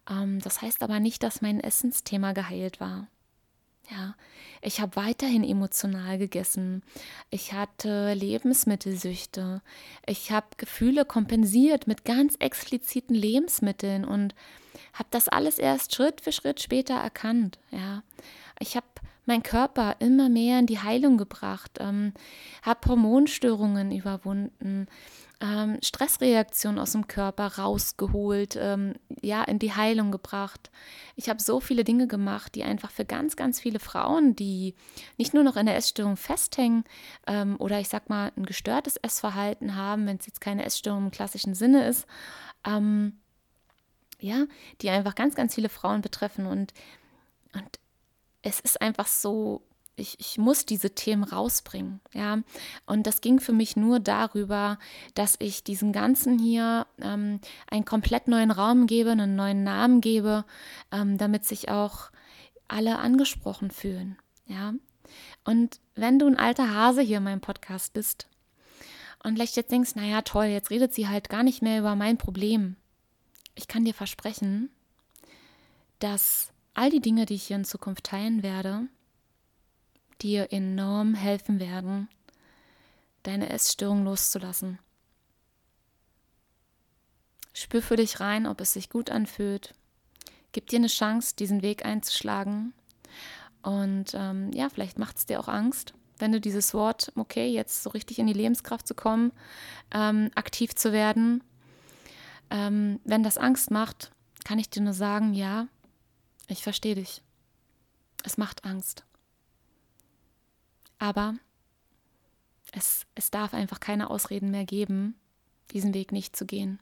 [0.08, 3.06] Ähm, das heißt aber nicht, dass mein Essensthema geheilt war.
[3.90, 4.14] Ja,
[4.62, 6.82] ich habe weiterhin emotional gegessen.
[7.28, 9.60] Ich hatte Lebensmittelsüchte.
[10.06, 14.34] Ich habe Gefühle kompensiert mit ganz expliziten Lebensmitteln und
[14.94, 17.58] habe das alles erst Schritt für Schritt später erkannt.
[17.70, 18.02] Ja,
[18.58, 18.86] ich habe
[19.26, 22.12] meinen Körper immer mehr in die Heilung gebracht, ähm,
[22.62, 24.86] habe Hormonstörungen überwunden,
[25.40, 30.70] ähm, Stressreaktionen aus dem Körper rausgeholt, ähm, ja, in die Heilung gebracht.
[31.16, 34.74] Ich habe so viele Dinge gemacht, die einfach für ganz, ganz viele Frauen, die
[35.16, 36.84] nicht nur noch in der Essstörung festhängen
[37.26, 41.10] ähm, oder ich sag mal ein gestörtes Essverhalten haben, wenn es jetzt keine Essstörung im
[41.10, 42.06] klassischen Sinne ist,
[42.66, 43.18] ähm,
[44.20, 44.46] ja,
[44.80, 46.72] die einfach ganz, ganz viele Frauen betreffen und,
[47.52, 47.78] und
[48.42, 49.62] es ist einfach so
[49.96, 52.38] ich, ich muss diese Themen rausbringen, ja.
[52.86, 54.78] Und das ging für mich nur darüber,
[55.14, 60.44] dass ich diesem Ganzen hier ähm, einen komplett neuen Raum gebe, einen neuen Namen gebe,
[60.90, 62.10] ähm, damit sich auch
[62.68, 64.18] alle angesprochen fühlen.
[64.46, 64.74] Ja.
[65.44, 68.28] Und wenn du ein alter Hase hier in meinem Podcast bist
[69.22, 72.18] und vielleicht jetzt denkst, naja, toll, jetzt redet sie halt gar nicht mehr über mein
[72.18, 72.76] Problem.
[73.54, 74.70] Ich kann dir versprechen,
[76.00, 78.88] dass all die Dinge, die ich hier in Zukunft teilen werde,
[80.22, 82.08] dir enorm helfen werden,
[83.22, 84.78] deine Essstörung loszulassen.
[87.52, 89.74] Spür für dich rein, ob es sich gut anfühlt.
[90.52, 92.74] Gib dir eine Chance, diesen Weg einzuschlagen.
[93.62, 97.82] Und ähm, ja, vielleicht macht es dir auch Angst, wenn du dieses Wort, okay, jetzt
[97.82, 99.32] so richtig in die Lebenskraft zu kommen,
[99.92, 101.42] ähm, aktiv zu werden.
[102.50, 104.10] Ähm, wenn das Angst macht,
[104.44, 105.66] kann ich dir nur sagen, ja,
[106.48, 107.22] ich verstehe dich.
[108.22, 109.04] Es macht Angst.
[110.98, 111.34] Aber
[112.72, 115.14] es, es darf einfach keine Ausreden mehr geben,
[115.72, 116.80] diesen Weg nicht zu gehen.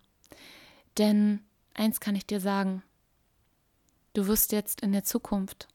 [0.98, 1.40] Denn
[1.74, 2.82] eins kann ich dir sagen,
[4.14, 5.68] du wirst jetzt in der Zukunft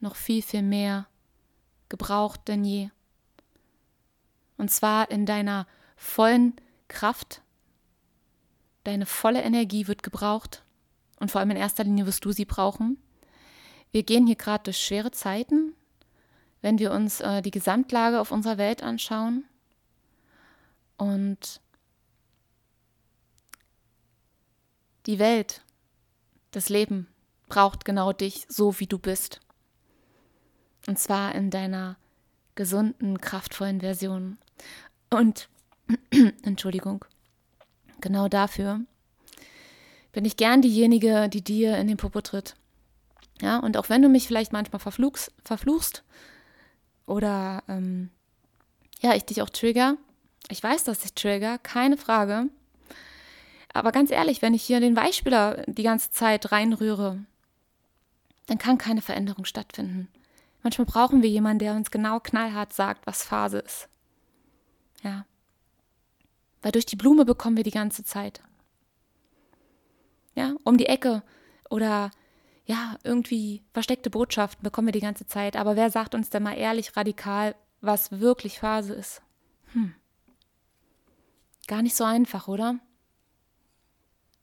[0.00, 1.06] noch viel, viel mehr
[1.88, 2.90] gebraucht denn je.
[4.56, 6.54] Und zwar in deiner vollen
[6.88, 7.42] Kraft.
[8.84, 10.64] Deine volle Energie wird gebraucht.
[11.20, 12.98] Und vor allem in erster Linie wirst du sie brauchen.
[13.90, 15.74] Wir gehen hier gerade durch schwere Zeiten,
[16.60, 19.44] wenn wir uns äh, die Gesamtlage auf unserer Welt anschauen.
[20.96, 21.60] Und
[25.06, 25.62] die Welt,
[26.50, 27.06] das Leben
[27.48, 29.40] braucht genau dich, so wie du bist.
[30.86, 31.96] Und zwar in deiner
[32.54, 34.38] gesunden, kraftvollen Version.
[35.10, 35.48] Und,
[36.42, 37.04] Entschuldigung,
[38.00, 38.80] genau dafür
[40.12, 42.56] bin ich gern diejenige, die dir in den Popo tritt.
[43.40, 46.02] Ja, und auch wenn du mich vielleicht manchmal verfluchst, verfluchst
[47.08, 48.10] oder ähm,
[49.00, 49.96] ja, ich dich auch trigger,
[50.50, 52.48] ich weiß, dass ich trigger, keine Frage.
[53.72, 57.24] Aber ganz ehrlich, wenn ich hier den Weichspüler die ganze Zeit reinrühre,
[58.46, 60.08] dann kann keine Veränderung stattfinden.
[60.62, 63.88] Manchmal brauchen wir jemanden, der uns genau knallhart sagt, was Phase ist.
[65.02, 65.26] Ja.
[66.62, 68.40] Weil durch die Blume bekommen wir die ganze Zeit.
[70.34, 71.22] Ja, um die Ecke
[71.68, 72.10] oder
[72.68, 75.56] ja, irgendwie versteckte Botschaften bekommen wir die ganze Zeit.
[75.56, 79.22] Aber wer sagt uns denn mal ehrlich, radikal, was wirklich Phase ist?
[79.72, 79.94] Hm.
[81.66, 82.78] Gar nicht so einfach, oder?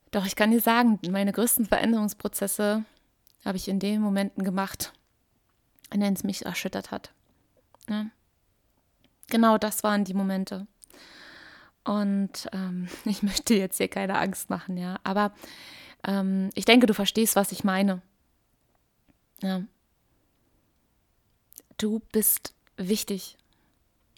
[0.09, 2.83] Doch ich kann dir sagen, meine größten Veränderungsprozesse
[3.45, 4.91] habe ich in den Momenten gemacht,
[5.93, 7.13] in denen es mich erschüttert hat.
[7.87, 8.07] Ja.
[9.29, 10.65] Genau das waren die Momente.
[11.83, 14.97] Und ähm, ich möchte jetzt hier keine Angst machen, ja.
[15.03, 15.31] Aber
[16.03, 18.01] ähm, ich denke, du verstehst, was ich meine.
[19.41, 19.63] Ja.
[21.77, 23.37] Du bist wichtig,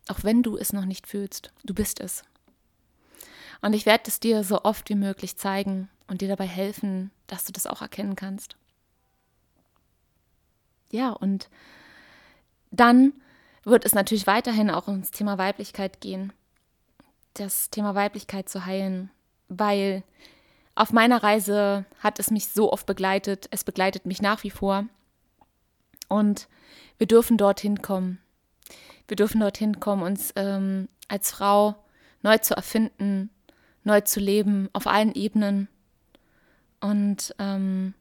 [0.08, 1.51] auch wenn du es noch nicht fühlst.
[1.63, 2.23] Du bist es.
[3.62, 7.45] Und ich werde es dir so oft wie möglich zeigen und dir dabei helfen, dass
[7.45, 8.56] du das auch erkennen kannst.
[10.91, 11.49] Ja, und
[12.71, 13.13] dann
[13.63, 16.32] wird es natürlich weiterhin auch ums Thema Weiblichkeit gehen.
[17.34, 19.10] Das Thema Weiblichkeit zu heilen,
[19.49, 20.03] weil
[20.75, 24.86] auf meiner Reise hat es mich so oft begleitet, es begleitet mich nach wie vor.
[26.08, 26.48] Und
[26.98, 28.20] wir dürfen dorthin kommen.
[29.08, 31.76] Wir dürfen dorthin kommen, uns ähm, als Frau
[32.22, 33.30] neu zu erfinden,
[33.84, 35.70] neu zu leben, auf allen Ebenen.
[36.80, 37.93] Und ähm,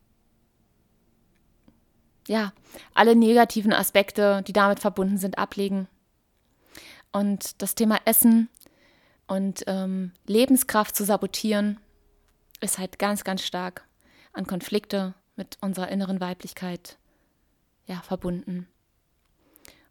[2.27, 2.53] ja,
[2.95, 5.89] alle negativen Aspekte, die damit verbunden sind, ablegen.
[7.13, 8.49] Und das Thema Essen
[9.27, 11.79] und ähm, Lebenskraft zu sabotieren,
[12.61, 13.87] ist halt ganz, ganz stark
[14.33, 16.99] an Konflikte mit unserer inneren Weiblichkeit
[17.87, 18.67] ja, verbunden.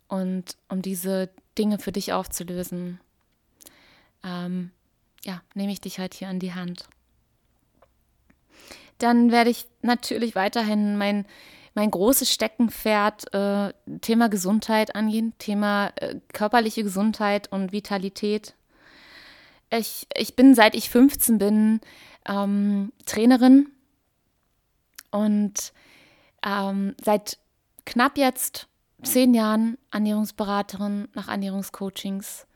[0.08, 3.00] Und um diese Dinge für dich aufzulösen,
[4.24, 4.72] ähm,
[5.24, 6.88] ja, nehme ich dich halt hier an die Hand.
[8.98, 11.26] Dann werde ich natürlich weiterhin mein,
[11.74, 18.56] mein großes Steckenpferd äh, Thema Gesundheit angehen, Thema äh, körperliche Gesundheit und Vitalität.
[19.70, 21.82] Ich, ich bin, seit ich 15 bin,
[22.26, 23.70] ähm, Trainerin
[25.12, 25.74] und
[26.46, 27.38] ähm, seit
[27.86, 28.68] knapp jetzt
[29.04, 32.48] zehn Jahren Ernährungsberaterin nach Ernährungscoachings,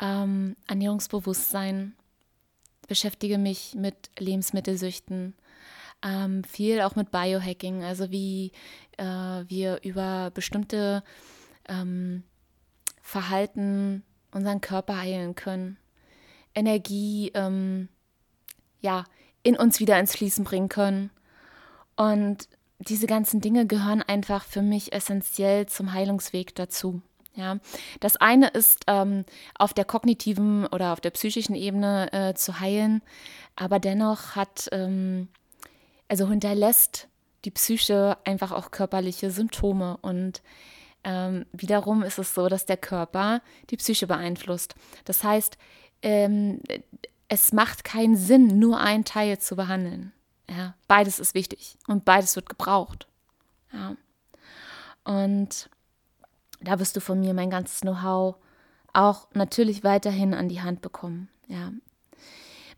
[0.00, 1.94] ähm, Ernährungsbewusstsein,
[2.88, 5.34] beschäftige mich mit Lebensmittelsüchten,
[6.02, 8.52] ähm, viel auch mit Biohacking, also wie
[8.96, 11.02] äh, wir über bestimmte
[11.68, 12.24] ähm,
[13.02, 15.76] Verhalten unseren Körper heilen können,
[16.54, 17.88] Energie ähm,
[18.80, 19.04] ja
[19.42, 21.10] in uns wieder ins Fließen bringen können.
[21.96, 22.48] Und
[22.80, 27.02] diese ganzen Dinge gehören einfach für mich essentiell zum Heilungsweg dazu.
[27.36, 27.58] Ja,
[28.00, 33.02] das eine ist ähm, auf der kognitiven oder auf der psychischen Ebene äh, zu heilen,
[33.54, 35.28] aber dennoch hat, ähm,
[36.08, 37.08] also hinterlässt
[37.44, 39.96] die Psyche einfach auch körperliche Symptome.
[40.02, 40.42] Und
[41.04, 44.74] ähm, wiederum ist es so, dass der Körper die Psyche beeinflusst.
[45.04, 45.56] Das heißt,
[46.02, 46.60] ähm,
[47.28, 50.12] es macht keinen Sinn, nur einen Teil zu behandeln.
[50.50, 53.06] Ja, beides ist wichtig und beides wird gebraucht.
[53.72, 53.94] Ja.
[55.04, 55.70] Und
[56.60, 58.34] da wirst du von mir mein ganzes Know-how
[58.92, 61.28] auch natürlich weiterhin an die Hand bekommen.
[61.46, 61.72] Ja.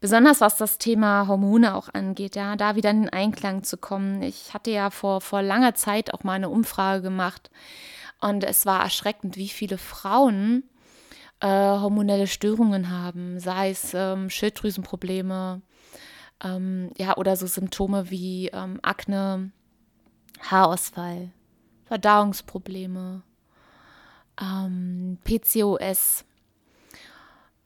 [0.00, 4.20] Besonders was das Thema Hormone auch angeht, ja, da wieder in den Einklang zu kommen.
[4.20, 7.50] Ich hatte ja vor, vor langer Zeit auch mal eine Umfrage gemacht
[8.20, 10.64] und es war erschreckend, wie viele Frauen
[11.40, 15.62] äh, hormonelle Störungen haben, sei es ähm, Schilddrüsenprobleme,
[16.42, 19.50] ähm, ja, oder so Symptome wie ähm, Akne,
[20.40, 21.30] Haarausfall,
[21.86, 23.22] Verdauungsprobleme,
[24.40, 26.24] ähm, PCOS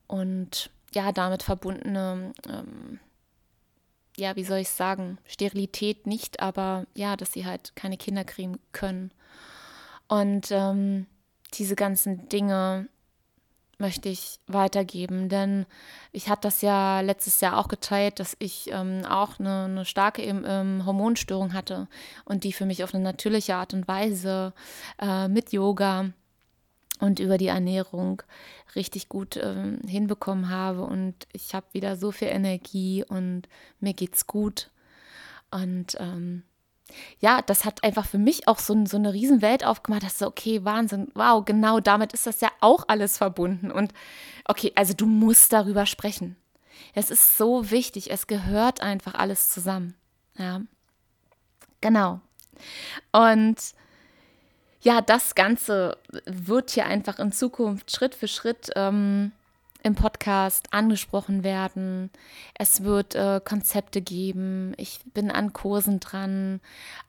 [0.07, 3.01] und ja, damit verbundene, ähm,
[4.17, 8.59] ja, wie soll ich sagen, Sterilität nicht, aber ja, dass sie halt keine Kinder kriegen
[8.73, 9.11] können.
[10.09, 11.07] Und ähm,
[11.55, 12.89] diese ganzen Dinge
[13.79, 15.67] möchte ich weitergeben, denn
[16.13, 20.23] ich hatte das ja letztes Jahr auch geteilt, dass ich ähm, auch eine, eine starke
[20.23, 21.89] ähm, Hormonstörung hatte
[22.25, 24.55] und die für mich auf eine natürliche Art und Weise
[24.99, 26.11] äh, mit Yoga
[27.01, 28.23] und über die Ernährung
[28.75, 33.43] richtig gut ähm, hinbekommen habe und ich habe wieder so viel Energie und
[33.81, 34.71] mir geht's gut.
[35.51, 36.43] Und ähm,
[37.19, 40.65] ja, das hat einfach für mich auch so, so eine Riesenwelt aufgemacht, dass so, okay,
[40.65, 43.71] Wahnsinn, wow, genau damit ist das ja auch alles verbunden.
[43.71, 43.93] Und
[44.47, 46.37] okay, also du musst darüber sprechen.
[46.95, 49.95] Es ist so wichtig, es gehört einfach alles zusammen.
[50.39, 50.61] Ja,
[51.81, 52.21] genau.
[53.13, 53.57] Und
[54.83, 59.33] ja, das Ganze wird hier einfach in Zukunft Schritt für Schritt ähm,
[59.87, 62.11] im Podcast angesprochen werden.
[62.55, 64.75] Es wird äh, Konzepte geben.
[64.77, 66.61] Ich bin an Kursen dran,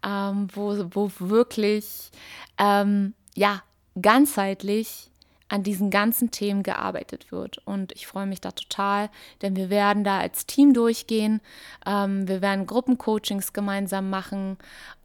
[0.06, 2.12] ähm, wo, wo wirklich
[2.60, 3.64] ähm, ja
[4.00, 5.10] ganzheitlich
[5.50, 7.58] an diesen ganzen Themen gearbeitet wird.
[7.66, 9.10] Und ich freue mich da total,
[9.42, 11.42] denn wir werden da als Team durchgehen.
[11.84, 14.58] Ähm, wir werden Gruppencoachings gemeinsam machen.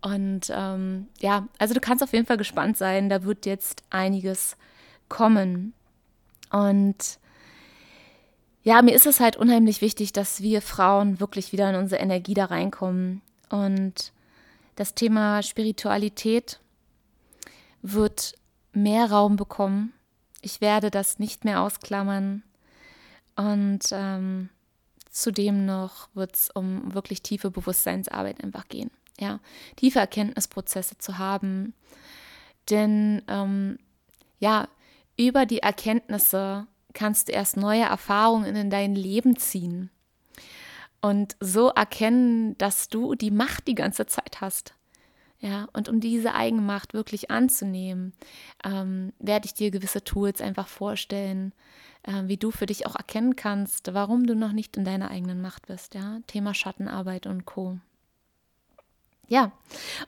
[0.02, 3.08] Und ähm, ja, also du kannst auf jeden Fall gespannt sein.
[3.08, 4.58] Da wird jetzt einiges
[5.08, 5.72] kommen.
[6.50, 7.21] Und
[8.62, 12.34] ja, mir ist es halt unheimlich wichtig, dass wir Frauen wirklich wieder in unsere Energie
[12.34, 13.22] da reinkommen.
[13.50, 14.12] Und
[14.76, 16.60] das Thema Spiritualität
[17.82, 18.34] wird
[18.72, 19.92] mehr Raum bekommen.
[20.40, 22.42] Ich werde das nicht mehr ausklammern.
[23.36, 24.48] Und ähm,
[25.10, 28.90] zudem noch wird es um wirklich tiefe Bewusstseinsarbeit einfach gehen.
[29.18, 29.40] Ja,
[29.76, 31.74] tiefe Erkenntnisprozesse zu haben.
[32.70, 33.78] Denn ähm,
[34.38, 34.68] ja,
[35.16, 39.90] über die Erkenntnisse kannst du erst neue Erfahrungen in dein Leben ziehen
[41.02, 44.74] und so erkennen, dass du die Macht die ganze Zeit hast.
[45.40, 48.12] Ja, und um diese Eigenmacht wirklich anzunehmen,
[48.64, 51.52] ähm, werde ich dir gewisse Tools einfach vorstellen,
[52.04, 55.40] äh, wie du für dich auch erkennen kannst, warum du noch nicht in deiner eigenen
[55.40, 55.94] Macht bist.
[55.94, 57.78] Ja, Thema Schattenarbeit und Co.
[59.32, 59.50] Ja,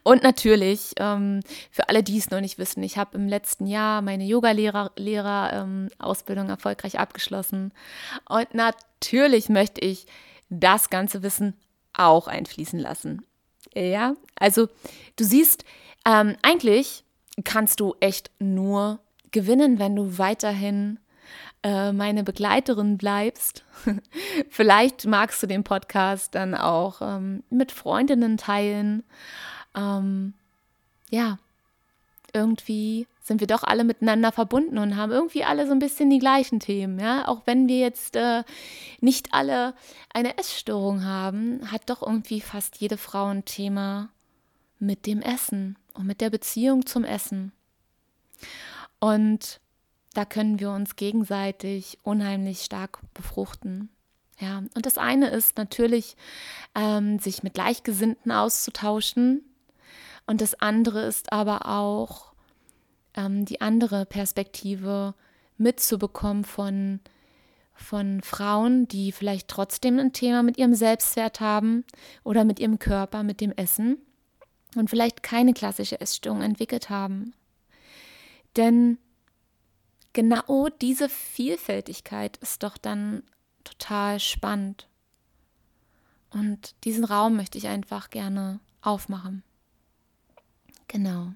[0.03, 1.39] und natürlich, ähm,
[1.71, 6.51] für alle, die es noch nicht wissen, ich habe im letzten Jahr meine Yoga-Lehrer-Ausbildung ähm,
[6.51, 7.73] erfolgreich abgeschlossen.
[8.29, 10.05] Und natürlich möchte ich
[10.51, 11.55] das ganze Wissen
[11.93, 13.25] auch einfließen lassen.
[13.73, 14.67] Ja, also
[15.15, 15.65] du siehst,
[16.07, 17.03] ähm, eigentlich
[17.43, 18.99] kannst du echt nur
[19.31, 20.99] gewinnen, wenn du weiterhin
[21.63, 23.63] äh, meine Begleiterin bleibst.
[24.49, 29.03] Vielleicht magst du den Podcast dann auch ähm, mit Freundinnen teilen.
[29.75, 30.33] Ähm,
[31.09, 31.37] ja,
[32.33, 36.19] irgendwie sind wir doch alle miteinander verbunden und haben irgendwie alle so ein bisschen die
[36.19, 36.99] gleichen Themen.
[36.99, 37.27] Ja?
[37.27, 38.43] Auch wenn wir jetzt äh,
[39.01, 39.73] nicht alle
[40.13, 44.09] eine Essstörung haben, hat doch irgendwie fast jede Frau ein Thema
[44.79, 47.51] mit dem Essen und mit der Beziehung zum Essen.
[48.99, 49.59] Und
[50.15, 53.89] da können wir uns gegenseitig unheimlich stark befruchten.
[54.39, 56.15] Ja, und das eine ist natürlich,
[56.73, 59.43] ähm, sich mit Gleichgesinnten auszutauschen.
[60.25, 62.33] Und das andere ist aber auch,
[63.13, 65.13] ähm, die andere Perspektive
[65.57, 66.99] mitzubekommen von,
[67.73, 71.85] von Frauen, die vielleicht trotzdem ein Thema mit ihrem Selbstwert haben
[72.23, 73.97] oder mit ihrem Körper, mit dem Essen
[74.75, 77.33] und vielleicht keine klassische Essstörung entwickelt haben.
[78.57, 78.97] Denn
[80.15, 83.21] genau diese Vielfältigkeit ist doch dann
[83.63, 84.87] total spannend.
[86.31, 89.43] Und diesen Raum möchte ich einfach gerne aufmachen.
[90.87, 91.33] Genau.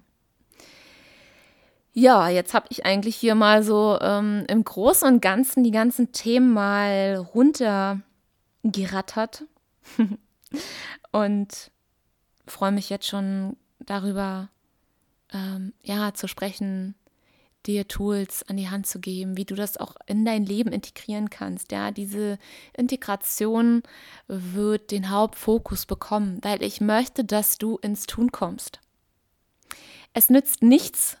[1.92, 6.12] Ja, jetzt habe ich eigentlich hier mal so ähm, im Großen und Ganzen die ganzen
[6.12, 9.44] Themen mal runtergerattert.
[11.12, 11.70] und
[12.46, 14.48] freue mich jetzt schon darüber,
[15.32, 16.94] ähm, ja, zu sprechen,
[17.66, 21.30] dir Tools an die Hand zu geben, wie du das auch in dein Leben integrieren
[21.30, 21.72] kannst.
[21.72, 22.38] Ja, diese
[22.76, 23.82] Integration
[24.28, 28.80] wird den Hauptfokus bekommen, weil ich möchte, dass du ins Tun kommst.
[30.12, 31.18] Es nützt nichts,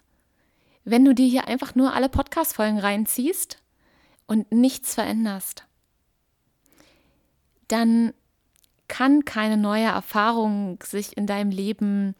[0.84, 3.58] wenn du dir hier einfach nur alle Podcast-Folgen reinziehst
[4.26, 5.66] und nichts veränderst.
[7.68, 8.12] Dann
[8.88, 12.16] kann keine neue Erfahrung sich in deinem Leben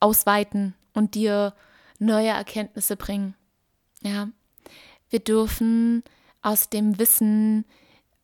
[0.00, 1.52] ausweiten und dir
[1.98, 3.34] neue Erkenntnisse bringen.
[4.04, 4.28] Ja,
[5.08, 6.04] wir dürfen
[6.42, 7.64] aus dem Wissen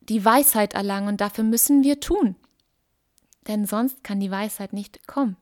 [0.00, 2.36] die Weisheit erlangen und dafür müssen wir tun.
[3.46, 5.36] Denn sonst kann die Weisheit nicht kommen.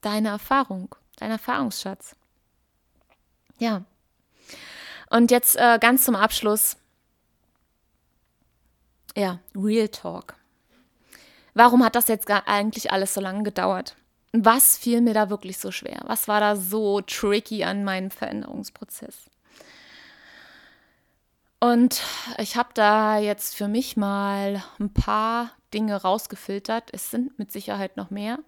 [0.00, 2.14] Deine Erfahrung, dein Erfahrungsschatz.
[3.58, 3.84] Ja.
[5.10, 6.76] Und jetzt äh, ganz zum Abschluss.
[9.16, 10.36] Ja, Real Talk.
[11.52, 13.96] Warum hat das jetzt eigentlich alles so lange gedauert?
[14.32, 16.00] Was fiel mir da wirklich so schwer?
[16.06, 19.30] Was war da so tricky an meinem Veränderungsprozess?
[21.58, 22.02] Und
[22.38, 26.90] ich habe da jetzt für mich mal ein paar Dinge rausgefiltert.
[26.92, 28.38] Es sind mit Sicherheit noch mehr.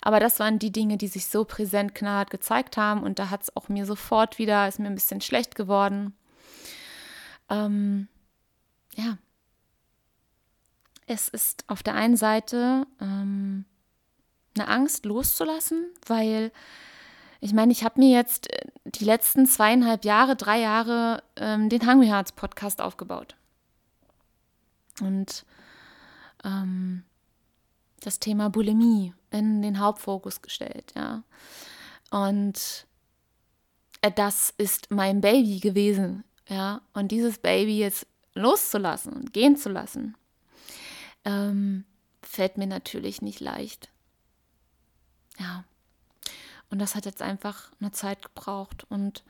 [0.00, 3.02] Aber das waren die Dinge, die sich so präsent knallhart gezeigt haben.
[3.02, 6.14] Und da hat es auch mir sofort wieder, ist mir ein bisschen schlecht geworden.
[7.48, 8.08] Ähm,
[8.96, 9.18] ja.
[11.06, 13.64] Es ist auf der einen Seite ähm,
[14.56, 16.52] eine Angst loszulassen, weil
[17.40, 21.86] ich meine, ich habe mir jetzt äh, die letzten zweieinhalb Jahre, drei Jahre ähm, den
[21.88, 23.36] Hungry Hearts Podcast aufgebaut.
[25.00, 25.44] Und
[26.44, 27.04] ähm,
[28.00, 31.22] das Thema Bulimie in den Hauptfokus gestellt, ja.
[32.10, 32.86] Und
[34.02, 36.80] äh, das ist mein Baby gewesen, ja.
[36.92, 40.16] Und dieses Baby jetzt loszulassen und gehen zu lassen,
[41.24, 41.84] ähm,
[42.22, 43.90] fällt mir natürlich nicht leicht.
[45.38, 45.64] Ja.
[46.70, 48.86] Und das hat jetzt einfach eine Zeit gebraucht.
[48.88, 49.24] Und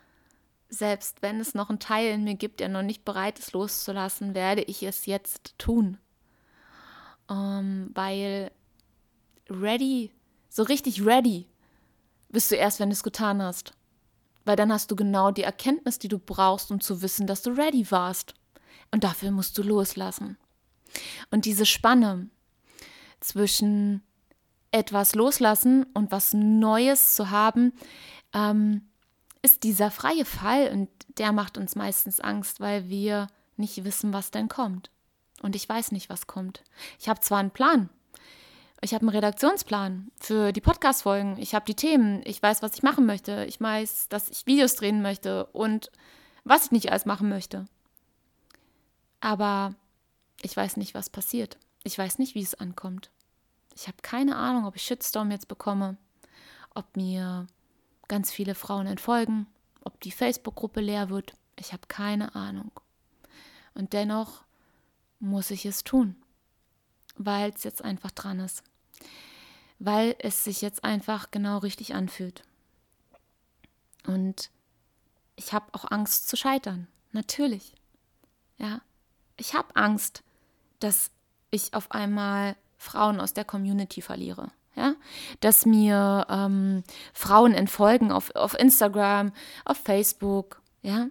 [0.68, 4.34] selbst wenn es noch einen Teil in mir gibt, der noch nicht bereit ist loszulassen,
[4.34, 5.98] werde ich es jetzt tun.
[7.30, 8.50] Ähm, weil
[9.48, 10.12] ready,
[10.48, 11.46] so richtig ready,
[12.28, 13.72] bist du erst, wenn du es getan hast.
[14.44, 17.50] Weil dann hast du genau die Erkenntnis, die du brauchst, um zu wissen, dass du
[17.50, 18.34] ready warst.
[18.90, 20.38] Und dafür musst du loslassen.
[21.30, 22.28] Und diese Spanne
[23.20, 24.02] zwischen
[24.70, 27.72] etwas loslassen und was Neues zu haben,
[28.34, 28.82] ähm,
[29.42, 30.88] ist dieser freie Fall und
[31.18, 34.90] der macht uns meistens Angst, weil wir nicht wissen, was denn kommt.
[35.42, 36.62] Und ich weiß nicht, was kommt.
[36.98, 37.88] Ich habe zwar einen Plan.
[38.80, 41.36] Ich habe einen Redaktionsplan für die Podcast-Folgen.
[41.38, 42.22] Ich habe die Themen.
[42.24, 43.44] Ich weiß, was ich machen möchte.
[43.46, 45.90] Ich weiß, dass ich Videos drehen möchte und
[46.44, 47.66] was ich nicht alles machen möchte.
[49.20, 49.74] Aber
[50.42, 51.58] ich weiß nicht, was passiert.
[51.82, 53.10] Ich weiß nicht, wie es ankommt.
[53.80, 55.96] Ich habe keine Ahnung, ob ich Shitstorm jetzt bekomme,
[56.74, 57.46] ob mir
[58.08, 59.46] ganz viele Frauen entfolgen,
[59.84, 61.36] ob die Facebook-Gruppe leer wird.
[61.54, 62.72] Ich habe keine Ahnung.
[63.74, 64.42] Und dennoch
[65.20, 66.16] muss ich es tun,
[67.14, 68.64] weil es jetzt einfach dran ist.
[69.78, 72.42] Weil es sich jetzt einfach genau richtig anfühlt.
[74.08, 74.50] Und
[75.36, 76.88] ich habe auch Angst zu scheitern.
[77.12, 77.76] Natürlich.
[78.56, 78.80] Ja.
[79.36, 80.24] Ich habe Angst,
[80.80, 81.12] dass
[81.52, 84.50] ich auf einmal Frauen aus der Community verliere.
[84.74, 84.94] Ja?
[85.40, 89.32] Dass mir ähm, Frauen entfolgen auf, auf Instagram,
[89.64, 90.62] auf Facebook.
[90.82, 91.08] Ja?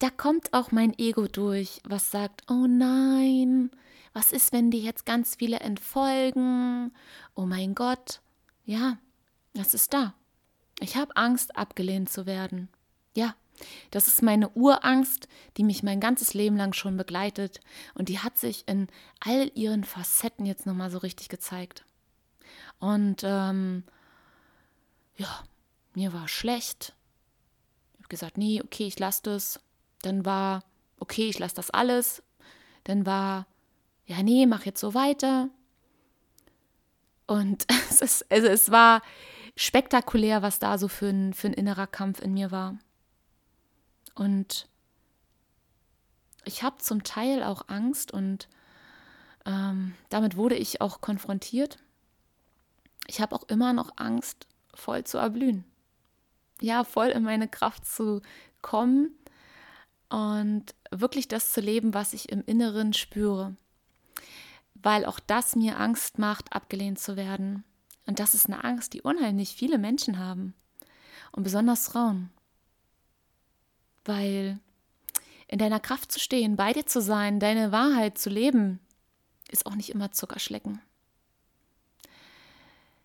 [0.00, 3.70] Da kommt auch mein Ego durch, was sagt, oh nein,
[4.12, 6.92] was ist, wenn dir jetzt ganz viele entfolgen?
[7.34, 8.20] Oh mein Gott.
[8.64, 8.98] Ja,
[9.54, 10.14] das ist da.
[10.80, 12.68] Ich habe Angst, abgelehnt zu werden.
[13.16, 13.34] Ja,
[13.90, 17.60] das ist meine Urangst, die mich mein ganzes Leben lang schon begleitet
[17.94, 18.88] und die hat sich in
[19.20, 21.84] all ihren Facetten jetzt nochmal so richtig gezeigt.
[22.78, 23.84] Und ähm,
[25.16, 25.44] ja,
[25.94, 26.94] mir war schlecht.
[27.94, 29.60] Ich habe gesagt, nee, okay, ich lasse das.
[30.02, 30.64] Dann war,
[30.98, 32.22] okay, ich lasse das alles.
[32.84, 33.46] Dann war,
[34.06, 35.48] ja, nee, mach jetzt so weiter.
[37.26, 39.02] Und es, ist, also es war
[39.56, 42.78] spektakulär, was da so für ein, für ein innerer Kampf in mir war.
[44.14, 44.68] Und
[46.44, 48.48] ich habe zum Teil auch Angst und
[49.44, 51.78] ähm, damit wurde ich auch konfrontiert.
[53.06, 55.64] Ich habe auch immer noch Angst, voll zu erblühen.
[56.60, 58.22] Ja, voll in meine Kraft zu
[58.62, 59.10] kommen
[60.08, 63.56] und wirklich das zu leben, was ich im Inneren spüre.
[64.74, 67.64] Weil auch das mir Angst macht, abgelehnt zu werden.
[68.06, 70.54] Und das ist eine Angst, die unheimlich viele Menschen haben.
[71.32, 72.30] Und besonders Frauen
[74.04, 74.58] weil
[75.48, 78.80] in deiner Kraft zu stehen, bei dir zu sein, deine Wahrheit zu leben,
[79.50, 80.80] ist auch nicht immer Zuckerschlecken.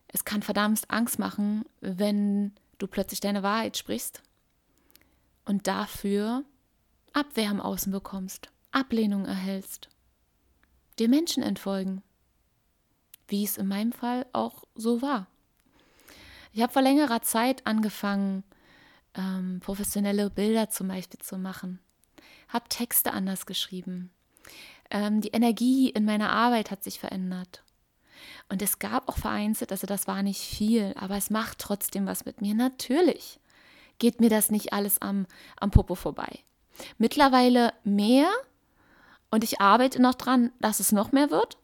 [0.08, 4.22] es kann verdammt Angst machen, wenn du plötzlich deine Wahrheit sprichst
[5.44, 6.44] und dafür
[7.12, 9.88] Abwehr im Außen bekommst, Ablehnung erhältst,
[10.98, 12.02] dir Menschen entfolgen,
[13.28, 15.26] wie es in meinem Fall auch so war.
[16.52, 18.42] Ich habe vor längerer Zeit angefangen,
[19.14, 21.80] ähm, professionelle Bilder zum Beispiel zu machen,
[22.48, 24.10] habe Texte anders geschrieben.
[24.90, 27.62] Ähm, die Energie in meiner Arbeit hat sich verändert.
[28.48, 32.24] Und es gab auch vereinzelt, also das war nicht viel, aber es macht trotzdem was
[32.24, 32.54] mit mir.
[32.54, 33.40] Natürlich
[33.98, 35.26] geht mir das nicht alles am,
[35.58, 36.40] am Popo vorbei.
[36.98, 38.28] Mittlerweile mehr
[39.30, 41.58] und ich arbeite noch dran, dass es noch mehr wird.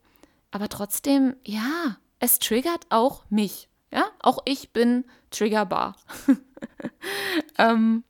[0.51, 3.68] Aber trotzdem, ja, es triggert auch mich.
[3.92, 5.97] Ja, auch ich bin triggerbar.
[7.59, 8.04] ähm,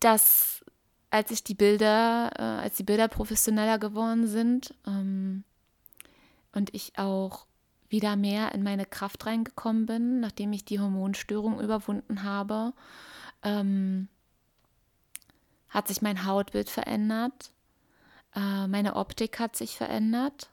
[0.00, 0.64] dass
[1.10, 5.44] als ich die Bilder, äh, als die Bilder professioneller geworden sind ähm,
[6.52, 7.46] und ich auch
[7.88, 12.74] wieder mehr in meine Kraft reingekommen bin, nachdem ich die Hormonstörung überwunden habe,
[13.42, 14.08] ähm,
[15.70, 17.50] hat sich mein Hautbild verändert,
[18.34, 20.50] äh, meine Optik hat sich verändert.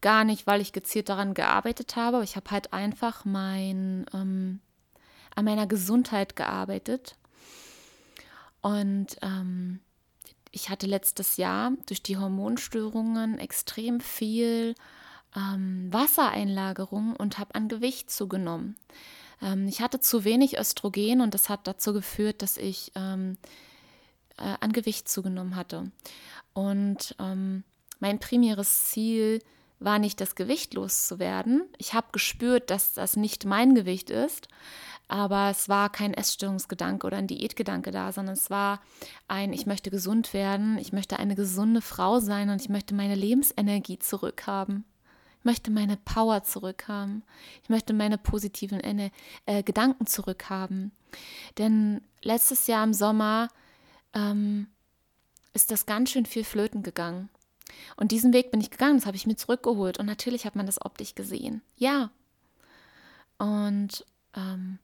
[0.00, 4.60] Gar nicht, weil ich gezielt daran gearbeitet habe, aber ich habe halt einfach mein, ähm,
[5.34, 7.16] an meiner Gesundheit gearbeitet.
[8.60, 9.80] Und ähm,
[10.50, 14.74] ich hatte letztes Jahr durch die Hormonstörungen extrem viel
[15.36, 18.76] ähm, Wassereinlagerung und habe an Gewicht zugenommen.
[19.42, 23.36] Ähm, ich hatte zu wenig Östrogen und das hat dazu geführt, dass ich ähm,
[24.38, 25.90] äh, an Gewicht zugenommen hatte.
[26.52, 27.64] Und ähm,
[27.98, 29.40] mein primäres Ziel
[29.78, 31.64] war nicht das Gewicht loszuwerden.
[31.78, 34.48] Ich habe gespürt, dass das nicht mein Gewicht ist,
[35.08, 38.80] aber es war kein Essstörungsgedanke oder ein Diätgedanke da, sondern es war
[39.28, 43.14] ein, ich möchte gesund werden, ich möchte eine gesunde Frau sein und ich möchte meine
[43.14, 44.84] Lebensenergie zurückhaben.
[45.40, 47.22] Ich möchte meine Power zurückhaben.
[47.62, 50.90] Ich möchte meine positiven äh, Gedanken zurückhaben.
[51.58, 53.48] Denn letztes Jahr im Sommer
[54.14, 54.68] ähm,
[55.52, 57.28] ist das ganz schön viel flöten gegangen.
[57.96, 59.98] Und diesen Weg bin ich gegangen, das habe ich mir zurückgeholt.
[59.98, 61.62] Und natürlich hat man das optisch gesehen.
[61.76, 62.10] Ja.
[63.38, 64.04] Und
[64.36, 64.78] ähm,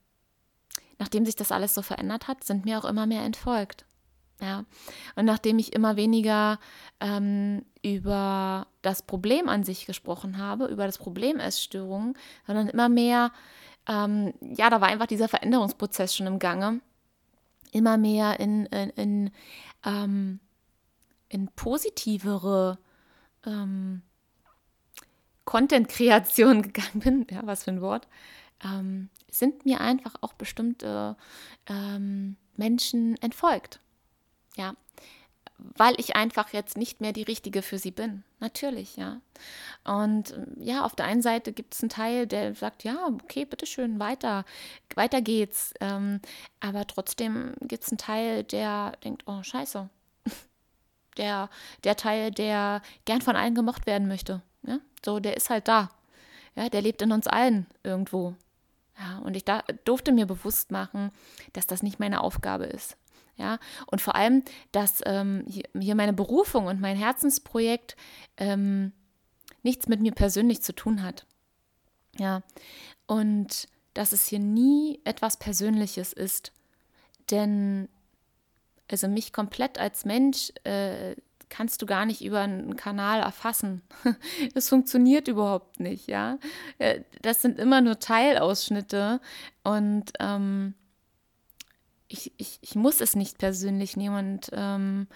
[0.98, 3.84] nachdem sich das alles so verändert hat, sind mir auch immer mehr entfolgt.
[4.40, 4.64] Ja.
[5.16, 6.58] Und nachdem ich immer weniger
[7.00, 12.14] ähm, über das Problem an sich gesprochen habe, über das Problem Essstörungen,
[12.46, 13.32] sondern immer mehr,
[13.86, 16.80] ähm, ja, da war einfach dieser Veränderungsprozess schon im Gange,
[17.72, 19.30] immer mehr in, in, in,
[19.84, 20.40] ähm,
[21.30, 22.78] in positivere
[23.46, 24.02] ähm,
[25.46, 28.06] Content-Kreation gegangen bin, ja, was für ein Wort,
[28.62, 31.16] ähm, sind mir einfach auch bestimmte
[31.66, 33.80] ähm, Menschen entfolgt.
[34.56, 34.74] Ja,
[35.76, 38.24] weil ich einfach jetzt nicht mehr die Richtige für sie bin.
[38.38, 39.20] Natürlich, ja.
[39.84, 43.98] Und ja, auf der einen Seite gibt es einen Teil, der sagt, ja, okay, bitteschön,
[44.00, 44.44] weiter,
[44.94, 45.74] weiter geht's.
[45.80, 46.20] Ähm,
[46.60, 49.88] aber trotzdem gibt es einen Teil, der denkt, oh, scheiße.
[51.16, 51.50] Der,
[51.84, 54.42] der Teil, der gern von allen gemocht werden möchte.
[54.62, 54.78] Ja?
[55.04, 55.90] So, der ist halt da.
[56.54, 58.34] Ja, der lebt in uns allen irgendwo.
[58.98, 61.11] Ja, und ich da, durfte mir bewusst machen,
[61.52, 62.96] dass das nicht meine Aufgabe ist.
[63.36, 67.96] Ja, und vor allem, dass ähm, hier meine Berufung und mein Herzensprojekt
[68.36, 68.92] ähm,
[69.62, 71.24] nichts mit mir persönlich zu tun hat.
[72.18, 72.42] Ja,
[73.06, 76.52] und dass es hier nie etwas Persönliches ist.
[77.30, 77.88] Denn,
[78.91, 81.14] also mich komplett als Mensch äh,
[81.49, 83.82] kannst du gar nicht über einen Kanal erfassen.
[84.55, 86.38] Das funktioniert überhaupt nicht, ja.
[86.78, 89.20] Äh, das sind immer nur Teilausschnitte
[89.64, 90.74] und ähm,
[92.09, 95.07] ich, ich, ich muss es nicht persönlich nehmen und ähm,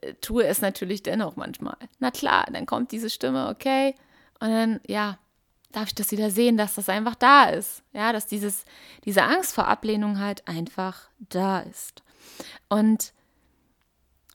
[0.00, 1.76] äh, tue es natürlich dennoch manchmal.
[1.98, 3.94] Na klar, dann kommt diese Stimme, okay,
[4.40, 5.18] und dann, ja,
[5.70, 7.82] darf ich das wieder sehen, dass das einfach da ist.
[7.92, 8.64] Ja, dass dieses,
[9.04, 12.02] diese Angst vor Ablehnung halt einfach da ist.
[12.68, 13.12] Und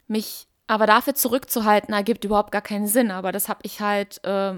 [0.07, 3.11] mich aber dafür zurückzuhalten, ergibt überhaupt gar keinen Sinn.
[3.11, 4.53] Aber das habe ich halt äh,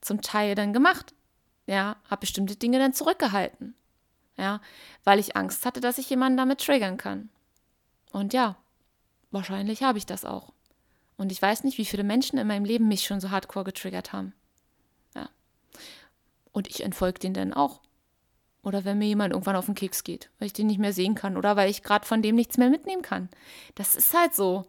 [0.00, 1.14] zum Teil dann gemacht.
[1.66, 3.74] Ja, habe bestimmte Dinge dann zurückgehalten.
[4.36, 4.60] Ja,
[5.04, 7.30] weil ich Angst hatte, dass ich jemanden damit triggern kann.
[8.12, 8.56] Und ja,
[9.30, 10.52] wahrscheinlich habe ich das auch.
[11.16, 14.12] Und ich weiß nicht, wie viele Menschen in meinem Leben mich schon so hardcore getriggert
[14.12, 14.34] haben.
[15.14, 15.28] Ja.
[16.52, 17.80] Und ich entfolge denen dann auch.
[18.64, 21.14] Oder wenn mir jemand irgendwann auf den Keks geht, weil ich den nicht mehr sehen
[21.14, 23.28] kann oder weil ich gerade von dem nichts mehr mitnehmen kann.
[23.74, 24.66] Das ist halt so.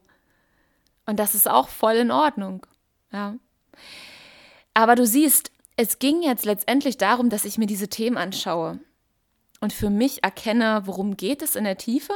[1.05, 2.65] Und das ist auch voll in Ordnung.
[3.11, 3.35] Ja.
[4.73, 8.79] Aber du siehst, es ging jetzt letztendlich darum, dass ich mir diese Themen anschaue
[9.61, 12.13] und für mich erkenne, worum geht es in der Tiefe?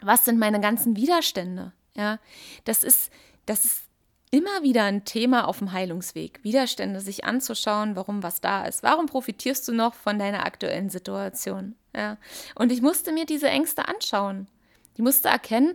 [0.00, 1.72] Was sind meine ganzen Widerstände?
[1.94, 2.18] Ja,
[2.64, 3.12] das ist,
[3.46, 3.82] das ist
[4.30, 6.40] immer wieder ein Thema auf dem Heilungsweg.
[6.42, 8.82] Widerstände sich anzuschauen, warum was da ist.
[8.82, 11.74] Warum profitierst du noch von deiner aktuellen Situation?
[11.94, 12.16] Ja.
[12.54, 14.46] Und ich musste mir diese Ängste anschauen.
[14.94, 15.74] Ich musste erkennen,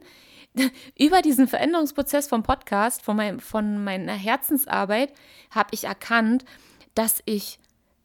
[0.97, 5.11] über diesen Veränderungsprozess vom Podcast, von, mein, von meiner Herzensarbeit,
[5.51, 6.45] habe ich erkannt,
[6.93, 7.59] dass ich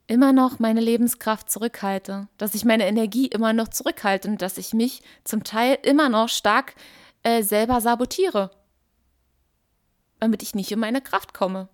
[0.07, 4.73] immer noch meine Lebenskraft zurückhalte, dass ich meine Energie immer noch zurückhalte und dass ich
[4.73, 6.75] mich zum Teil immer noch stark
[7.23, 8.51] äh, selber sabotiere
[10.21, 11.67] damit ich nicht in meine Kraft komme.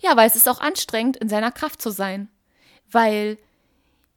[0.00, 2.28] Ja, weil es ist auch anstrengend, in seiner Kraft zu sein.
[2.90, 3.36] Weil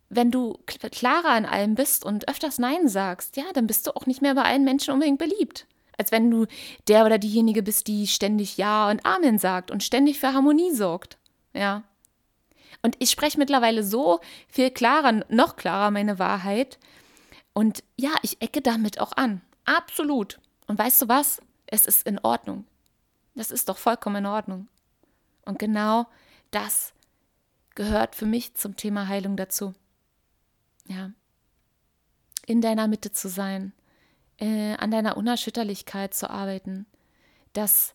[0.09, 4.05] wenn du klarer in allem bist und öfters Nein sagst, ja, dann bist du auch
[4.05, 5.67] nicht mehr bei allen Menschen unbedingt beliebt.
[5.97, 6.45] Als wenn du
[6.87, 11.17] der oder diejenige bist, die ständig Ja und Amen sagt und ständig für Harmonie sorgt.
[11.53, 11.83] Ja.
[12.81, 16.79] Und ich spreche mittlerweile so viel klarer, noch klarer meine Wahrheit.
[17.53, 19.41] Und ja, ich ecke damit auch an.
[19.65, 20.39] Absolut.
[20.67, 21.41] Und weißt du was?
[21.67, 22.65] Es ist in Ordnung.
[23.35, 24.67] Das ist doch vollkommen in Ordnung.
[25.45, 26.07] Und genau
[26.51, 26.93] das
[27.75, 29.73] gehört für mich zum Thema Heilung dazu.
[30.85, 31.11] Ja.
[32.45, 33.73] In deiner Mitte zu sein,
[34.37, 36.85] äh, an deiner Unerschütterlichkeit zu arbeiten,
[37.53, 37.93] dass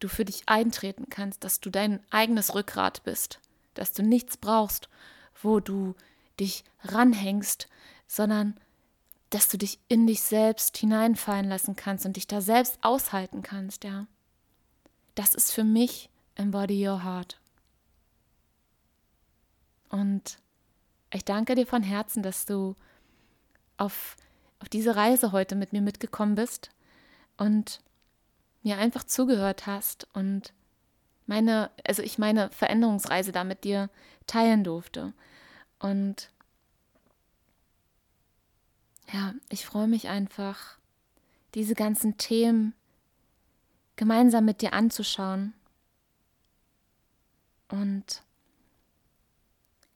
[0.00, 3.40] du für dich eintreten kannst, dass du dein eigenes Rückgrat bist,
[3.74, 4.88] dass du nichts brauchst,
[5.42, 5.94] wo du
[6.38, 7.68] dich ranhängst,
[8.06, 8.58] sondern
[9.30, 13.84] dass du dich in dich selbst hineinfallen lassen kannst und dich da selbst aushalten kannst,
[13.84, 14.06] ja.
[15.16, 17.40] Das ist für mich Embody Your Heart.
[19.88, 20.38] Und
[21.10, 22.76] ich danke dir von Herzen, dass du
[23.78, 24.16] auf,
[24.60, 26.70] auf diese Reise heute mit mir mitgekommen bist
[27.38, 27.80] und
[28.62, 30.52] mir einfach zugehört hast und
[31.26, 33.88] meine, also ich meine Veränderungsreise da mit dir
[34.26, 35.14] teilen durfte.
[35.78, 36.30] Und
[39.10, 40.76] ja, ich freue mich einfach,
[41.54, 42.74] diese ganzen Themen
[43.96, 45.54] gemeinsam mit dir anzuschauen.
[47.68, 48.22] Und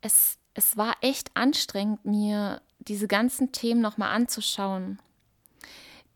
[0.00, 5.00] es, es war echt anstrengend, mir diese ganzen Themen nochmal anzuschauen.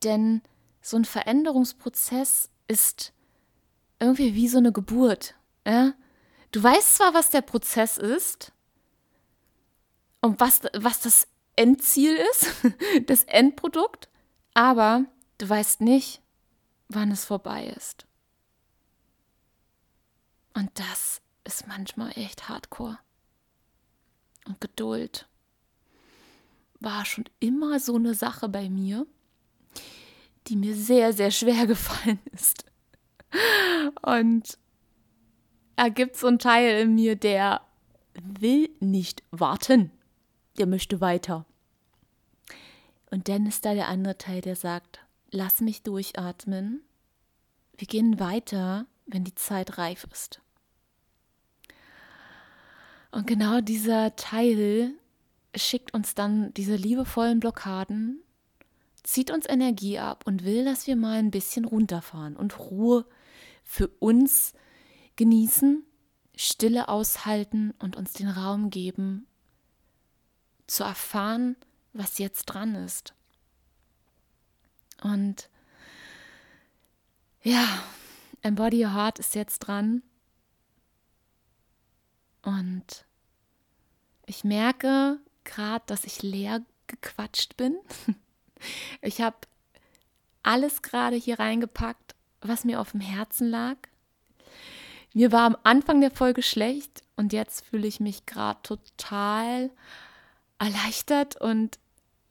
[0.03, 0.43] Denn
[0.81, 3.13] so ein Veränderungsprozess ist
[3.99, 5.35] irgendwie wie so eine Geburt.
[5.67, 5.95] Ja?
[6.53, 8.53] Du weißt zwar, was der Prozess ist
[10.21, 12.51] und was, was das Endziel ist,
[13.07, 14.09] das Endprodukt,
[14.55, 15.05] aber
[15.39, 16.21] du weißt nicht,
[16.95, 18.07] wann es vorbei ist.
[20.55, 22.99] Und das ist manchmal echt hardcore.
[24.47, 25.29] Und Geduld
[26.81, 29.07] war schon immer so eine Sache bei mir,
[30.47, 32.65] die mir sehr, sehr schwer gefallen ist.
[34.03, 34.59] Und
[35.77, 37.63] da gibt so einen Teil in mir, der
[38.15, 39.91] will nicht warten.
[40.59, 41.47] Der möchte weiter.
[43.11, 45.01] Und dann ist da der andere Teil, der sagt,
[45.35, 46.81] lass mich durchatmen.
[47.77, 50.41] Wir gehen weiter, wenn die Zeit reif ist.
[53.11, 54.93] Und genau dieser Teil
[55.55, 58.23] schickt uns dann diese liebevollen Blockaden,
[59.03, 63.05] zieht uns Energie ab und will, dass wir mal ein bisschen runterfahren und Ruhe
[63.63, 64.55] für uns
[65.17, 65.85] genießen,
[66.37, 69.27] Stille aushalten und uns den Raum geben,
[70.67, 71.57] zu erfahren,
[71.93, 73.14] was jetzt dran ist.
[75.05, 75.51] Und
[77.43, 77.85] ja,
[78.41, 80.03] Embody Your Heart ist jetzt dran.
[82.43, 83.05] Und
[84.25, 87.77] ich merke gerade, dass ich leer gequatscht bin.
[89.03, 89.37] Ich habe
[90.43, 93.77] alles gerade hier reingepackt, was mir auf dem Herzen lag.
[95.13, 99.71] Mir war am Anfang der Folge schlecht und jetzt fühle ich mich gerade total
[100.59, 101.79] erleichtert und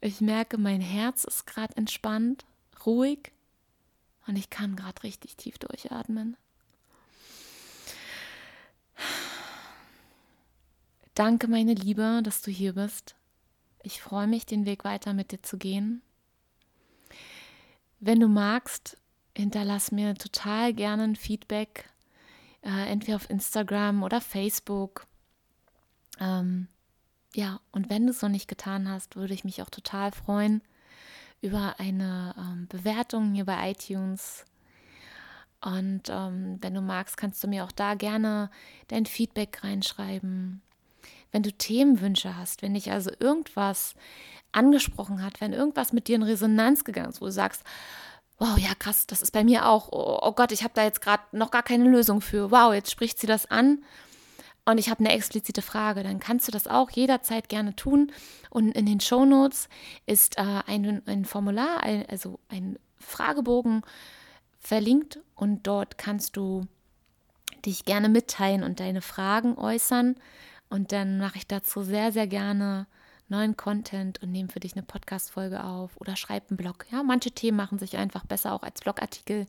[0.02, 2.46] ich merke, mein Herz ist gerade entspannt
[2.86, 3.32] ruhig
[4.28, 6.38] und ich kann gerade richtig tief durchatmen.
[11.16, 13.16] Danke, meine Liebe, dass du hier bist.
[13.84, 16.02] Ich freue mich, den Weg weiter mit dir zu gehen.
[18.00, 18.98] Wenn du magst,
[19.36, 21.90] hinterlass mir total gerne ein Feedback,
[22.64, 25.06] äh, entweder auf Instagram oder Facebook.
[26.20, 26.68] Ähm,
[27.36, 30.62] ja, und wenn du es noch nicht getan hast, würde ich mich auch total freuen,
[31.44, 34.46] über eine ähm, Bewertung hier bei iTunes.
[35.62, 38.50] Und ähm, wenn du magst, kannst du mir auch da gerne
[38.88, 40.62] dein Feedback reinschreiben.
[41.32, 43.96] Wenn du Themenwünsche hast, wenn dich also irgendwas
[44.54, 47.64] angesprochen hat, wenn irgendwas mit dir in Resonanz gegangen ist, wo du sagst,
[48.38, 51.02] wow, ja krass, das ist bei mir auch, oh, oh Gott, ich habe da jetzt
[51.02, 52.52] gerade noch gar keine Lösung für.
[52.52, 53.84] Wow, jetzt spricht sie das an
[54.66, 58.12] und ich habe eine explizite Frage, dann kannst du das auch jederzeit gerne tun.
[58.50, 59.68] Und in den Show Notes
[60.06, 63.82] ist äh, ein, ein Formular, ein, also ein Fragebogen
[64.60, 66.66] verlinkt und dort kannst du
[67.66, 70.16] dich gerne mitteilen und deine Fragen äußern.
[70.70, 72.88] Und dann mache ich dazu sehr, sehr gerne
[73.34, 76.86] neuen Content und nehme für dich eine Podcast-Folge auf oder schreibe einen Blog.
[76.92, 79.48] Ja, manche Themen machen sich einfach besser auch als Blogartikel.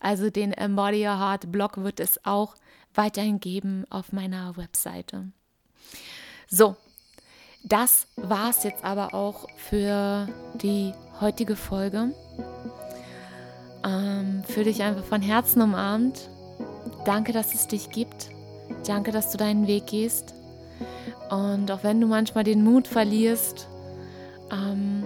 [0.00, 2.56] Also den Embody Your Heart Blog wird es auch
[2.94, 5.30] weiterhin geben auf meiner Webseite.
[6.48, 6.76] So,
[7.62, 12.14] das war es jetzt aber auch für die heutige Folge.
[13.84, 16.30] Ähm, für dich einfach von Herzen umarmt.
[17.04, 18.30] Danke, dass es dich gibt.
[18.86, 20.34] Danke, dass du deinen Weg gehst.
[21.30, 23.68] Und auch wenn du manchmal den Mut verlierst,
[24.52, 25.04] ähm,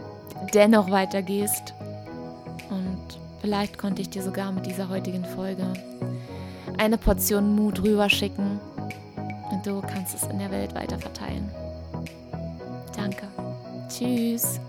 [0.54, 1.74] dennoch weitergehst.
[2.70, 5.72] Und vielleicht konnte ich dir sogar mit dieser heutigen Folge
[6.78, 8.60] eine Portion Mut rüberschicken.
[9.50, 11.50] Und du kannst es in der Welt weiter verteilen.
[12.96, 13.26] Danke.
[13.88, 14.60] Tschüss.